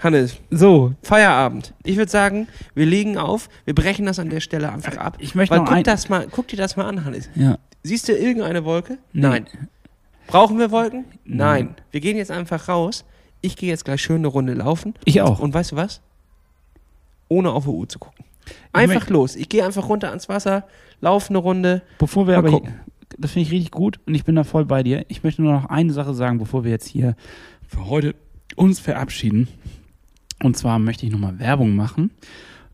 [0.02, 1.74] Hannes, So, Feierabend.
[1.84, 5.16] Ich würde sagen, wir legen auf, wir brechen das an der Stelle einfach ab.
[5.20, 5.84] ich möchte Weil noch guck, ein...
[5.84, 7.28] das mal, guck dir das mal an, Hannes.
[7.34, 7.58] Ja.
[7.82, 8.98] Siehst du irgendeine Wolke?
[9.12, 9.22] Nee.
[9.22, 9.46] Nein.
[10.26, 11.04] Brauchen wir Wolken?
[11.24, 11.66] Nein.
[11.66, 11.74] Nein.
[11.90, 13.04] Wir gehen jetzt einfach raus.
[13.40, 14.94] Ich gehe jetzt gleich schön eine Runde laufen.
[15.04, 15.38] Ich auch.
[15.40, 16.00] Und weißt du was?
[17.28, 18.24] Ohne auf die Uhr zu gucken.
[18.72, 19.36] Einfach möchte- los.
[19.36, 20.64] Ich gehe einfach runter ans Wasser,
[21.00, 21.82] laufe eine Runde.
[21.98, 22.74] Bevor wir Mal aber, gucken.
[23.18, 25.04] das finde ich richtig gut und ich bin da voll bei dir.
[25.08, 27.14] Ich möchte nur noch eine Sache sagen, bevor wir jetzt hier
[27.66, 28.14] für heute
[28.56, 29.48] uns verabschieden.
[30.42, 32.10] Und zwar möchte ich nochmal Werbung machen,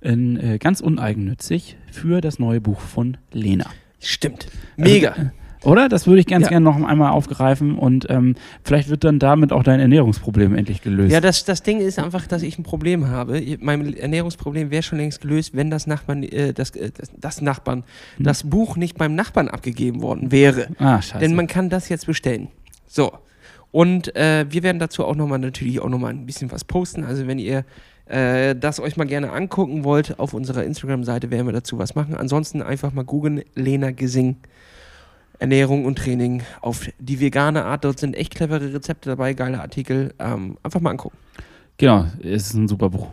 [0.00, 3.66] in, äh, ganz uneigennützig, für das neue Buch von Lena.
[4.00, 4.48] Stimmt.
[4.76, 5.10] Mega.
[5.12, 5.30] Also, äh,
[5.62, 5.88] oder?
[5.88, 6.50] Das würde ich ganz Ja.
[6.50, 8.34] gerne noch einmal aufgreifen und ähm,
[8.64, 11.10] vielleicht wird dann damit auch dein Ernährungsproblem endlich gelöst.
[11.10, 13.40] Ja, das, das Ding ist einfach, dass ich ein Problem habe.
[13.60, 17.84] Mein Ernährungsproblem wäre schon längst gelöst, wenn das Nachbarn, äh, das, äh, das, das Nachbarn,
[18.18, 18.24] Hm.
[18.26, 20.66] das Buch nicht beim Nachbarn abgegeben worden wäre.
[20.78, 21.20] ah, scheiße.
[21.20, 22.48] Denn man kann das jetzt bestellen.
[22.86, 23.12] So.
[23.74, 27.02] Und äh, wir werden dazu auch nochmal natürlich auch nochmal ein bisschen was posten.
[27.02, 27.64] Also wenn ihr
[28.06, 32.14] äh, das euch mal gerne angucken wollt, auf unserer Instagram-Seite werden wir dazu was machen.
[32.14, 34.36] Ansonsten einfach mal googeln, Lena Gesing.
[35.40, 37.84] Ernährung und Training auf die vegane Art.
[37.84, 40.14] Dort sind echt clevere Rezepte dabei, geile Artikel.
[40.20, 41.18] Ähm, einfach mal angucken.
[41.76, 43.08] genau, es ist ein super Buch.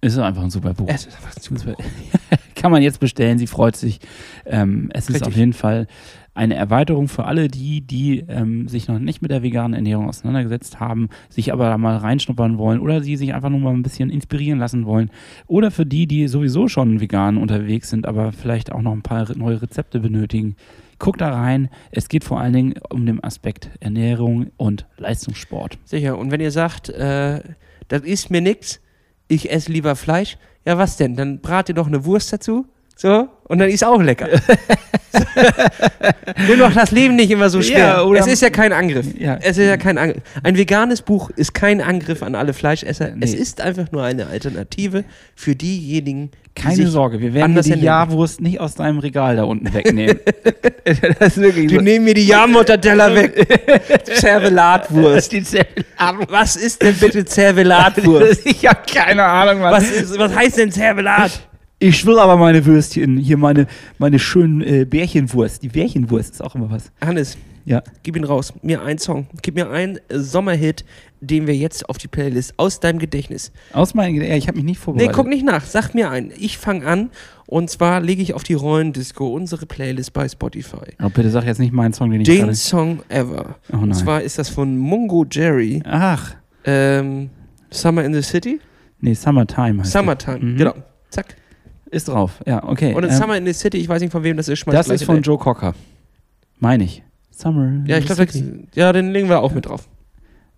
[0.00, 0.86] Es ist einfach ein super Buch.
[0.88, 1.74] Es ist einfach super.
[2.54, 3.98] Kann man jetzt bestellen, sie freut sich.
[4.46, 5.26] Ähm, es ist Richtig.
[5.26, 5.88] auf jeden Fall
[6.34, 10.80] eine Erweiterung für alle die, die ähm, sich noch nicht mit der veganen Ernährung auseinandergesetzt
[10.80, 14.10] haben, sich aber da mal reinschnuppern wollen oder die sich einfach nur mal ein bisschen
[14.10, 15.10] inspirieren lassen wollen.
[15.46, 19.26] Oder für die, die sowieso schon vegan unterwegs sind, aber vielleicht auch noch ein paar
[19.36, 20.56] neue Rezepte benötigen.
[20.98, 21.70] Guckt da rein.
[21.90, 25.78] Es geht vor allen Dingen um den Aspekt Ernährung und Leistungssport.
[25.84, 26.18] Sicher.
[26.18, 27.40] Und wenn ihr sagt, äh,
[27.88, 28.80] das ist mir nix,
[29.28, 31.14] ich esse lieber Fleisch, ja was denn?
[31.14, 32.66] Dann brat ihr doch eine Wurst dazu.
[32.96, 34.28] So, und dann ist auch lecker.
[36.48, 38.04] Nimm doch das Leben nicht immer so schwer.
[38.06, 39.06] Ja, es ist ja kein Angriff.
[39.18, 39.36] Ja.
[39.40, 40.22] Es ist ja kein Angriff.
[40.42, 43.10] Ein veganes Buch ist kein Angriff an alle Fleischesser.
[43.10, 43.24] Nee.
[43.24, 47.74] Es ist einfach nur eine Alternative für diejenigen, die Keine Sorge, wir werden die.
[47.74, 50.20] Jahrwurst nicht aus deinem Regal da unten wegnehmen.
[51.18, 54.04] das ist wirklich Die nehmen mir die Jahrmutterteller weg.
[54.04, 55.32] Zervelatwurst.
[55.32, 56.30] die Zervelat.
[56.30, 58.46] Was ist denn bitte Zervelatwurst?
[58.46, 59.72] ich habe keine Ahnung, Mann.
[59.72, 61.40] Was, ist, was heißt denn Zervelat?
[61.86, 63.66] Ich will aber meine Würstchen, hier meine,
[63.98, 65.62] meine schönen äh, Bärchenwurst.
[65.62, 66.90] Die Bärchenwurst ist auch immer was.
[67.04, 67.82] Hannes, Ja.
[68.02, 68.54] gib ihn raus.
[68.62, 69.26] Mir einen Song.
[69.42, 70.86] Gib mir einen äh, Sommerhit,
[71.20, 73.52] den wir jetzt auf die Playlist aus deinem Gedächtnis.
[73.74, 75.12] Aus meinem ja, ich habe mich nicht Nee, vorbereitet.
[75.14, 75.62] guck nicht nach.
[75.66, 76.32] Sag mir einen.
[76.38, 77.10] Ich fange an.
[77.46, 80.96] Und zwar lege ich auf die Rollendisco unsere Playlist bei Spotify.
[81.02, 82.54] Oh, bitte sag jetzt nicht meinen Song, den ich Den.
[82.54, 83.56] Song Ever.
[83.70, 83.98] Oh Und nein.
[83.98, 85.82] zwar ist das von Mungo Jerry.
[85.84, 87.28] Ach, Ähm,
[87.68, 88.58] Summer in the City?
[89.02, 90.38] nee, Summertime heißt Summertime.
[90.38, 90.56] Mhm.
[90.56, 90.74] Genau.
[91.10, 91.36] Zack.
[91.94, 92.92] Ist drauf, ja, okay.
[92.92, 94.58] Und in ähm, Summer in the City, ich weiß nicht von wem das ist.
[94.58, 95.22] schmeiß das gleich ist von.
[95.22, 95.74] Joe Cocker.
[96.58, 97.04] Meine ich.
[97.30, 97.84] Summer.
[97.86, 98.26] Ja, ich glaube,
[98.74, 99.88] ja, den legen wir auch mit drauf.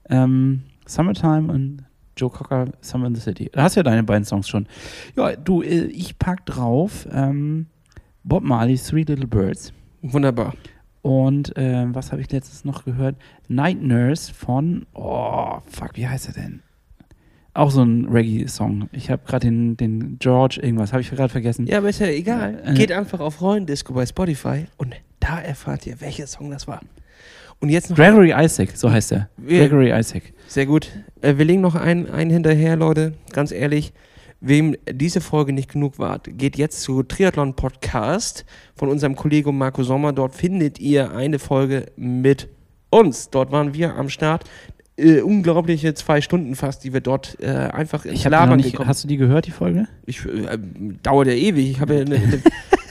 [0.09, 1.85] Ähm, Summertime und
[2.17, 3.51] Joe Cocker, Summer in the City.
[3.53, 4.67] Da hast du ja deine beiden Songs schon.
[5.15, 7.67] Ja, du, äh, ich pack drauf ähm,
[8.25, 9.75] Bob Marley's Three Little Birds.
[10.01, 10.55] Wunderbar.
[11.03, 13.17] Und ähm, was habe ich letztens noch gehört?
[13.47, 16.63] Night Nurse von, oh, fuck, wie heißt er denn?
[17.57, 18.89] Auch so ein Reggae-Song.
[18.93, 21.67] Ich habe gerade den, den George irgendwas, habe ich gerade vergessen.
[21.67, 22.63] Ja, aber ist ja egal.
[22.65, 26.81] Äh, Geht einfach auf Rollendisco bei Spotify und da erfahrt ihr, welcher Song das war.
[27.61, 27.97] Und jetzt noch.
[27.97, 29.31] Gregory Isaac, so heißt er.
[29.39, 30.35] Wir- Gregory Isaac.
[30.47, 30.91] Sehr gut.
[31.23, 33.15] Äh, wir legen noch einen, einen hinterher, Leute.
[33.33, 33.93] Ganz ehrlich.
[34.41, 38.45] Wem diese Folge nicht genug war, geht jetzt zu Triathlon Podcast
[38.75, 40.13] von unserem Kollegen Marco Sommer.
[40.13, 42.49] Dort findet ihr eine Folge mit
[42.91, 43.31] uns.
[43.31, 44.45] Dort waren wir am Start.
[44.99, 48.89] Äh, unglaubliche zwei Stunden fast, die wir dort äh, einfach ins Ich Labern nicht, gekommen
[48.89, 49.89] hast du die gehört, die Folge?
[50.07, 50.59] Ich, äh,
[51.03, 51.71] dauert ja ewig.
[51.71, 52.43] Ich habe ja eine, eine,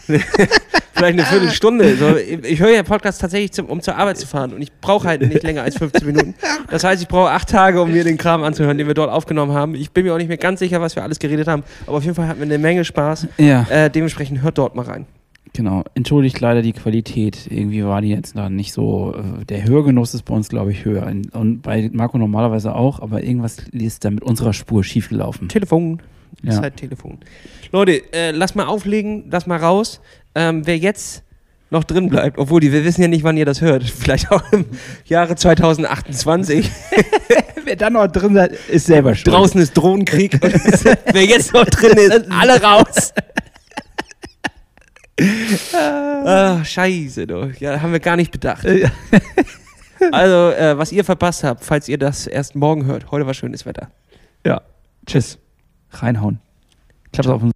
[0.08, 0.20] eine,
[0.94, 1.96] vielleicht eine Viertelstunde.
[1.96, 4.54] So, ich höre ja Podcasts tatsächlich, zum, um zur Arbeit zu fahren.
[4.54, 6.36] Und ich brauche halt nicht länger als 15 Minuten.
[6.70, 9.54] Das heißt, ich brauche acht Tage, um mir den Kram anzuhören, den wir dort aufgenommen
[9.54, 9.74] haben.
[9.74, 11.64] Ich bin mir auch nicht mehr ganz sicher, was wir alles geredet haben.
[11.88, 13.28] Aber auf jeden Fall hatten wir eine Menge Spaß.
[13.40, 13.66] Ja.
[13.70, 15.08] Äh, dementsprechend hört dort mal rein.
[15.56, 15.86] Genau.
[15.94, 17.48] Entschuldigt leider die Qualität.
[17.50, 19.16] Irgendwie war die jetzt da nicht so.
[19.16, 21.08] Äh, der Hörgenuss ist bei uns, glaube ich, höher.
[21.32, 25.48] Und bei Marco normalerweise auch, aber irgendwas ist da mit unserer Spur schiefgelaufen.
[25.48, 26.02] Telefon.
[26.44, 26.62] Ja.
[26.62, 27.20] Zeit Telefon.
[27.72, 30.02] Leute, äh, lass mal auflegen, lass mal raus.
[30.36, 31.24] Ähm, wer jetzt
[31.70, 32.38] noch drin bleibt.
[32.38, 33.84] Obwohl, die, wir wissen ja nicht, wann ihr das hört.
[33.90, 34.66] Vielleicht auch im
[35.06, 36.70] Jahre 2028.
[37.64, 39.34] Wer da noch drin ist, ist selber schuld.
[39.34, 40.40] Draußen ist Drohnenkrieg.
[41.12, 43.12] Wer jetzt noch drin ist, alle raus.
[45.74, 47.52] Ah, scheiße, du.
[47.60, 48.66] Ja, haben wir gar nicht bedacht.
[50.12, 53.12] Also, äh, was ihr verpasst habt, falls ihr das erst morgen hört.
[53.12, 53.90] Heute war schönes Wetter.
[54.46, 54.62] Ja.
[55.06, 55.40] Tschüss.
[55.90, 56.42] Reinhauen.
[57.14, 57.54] Klapp's auf den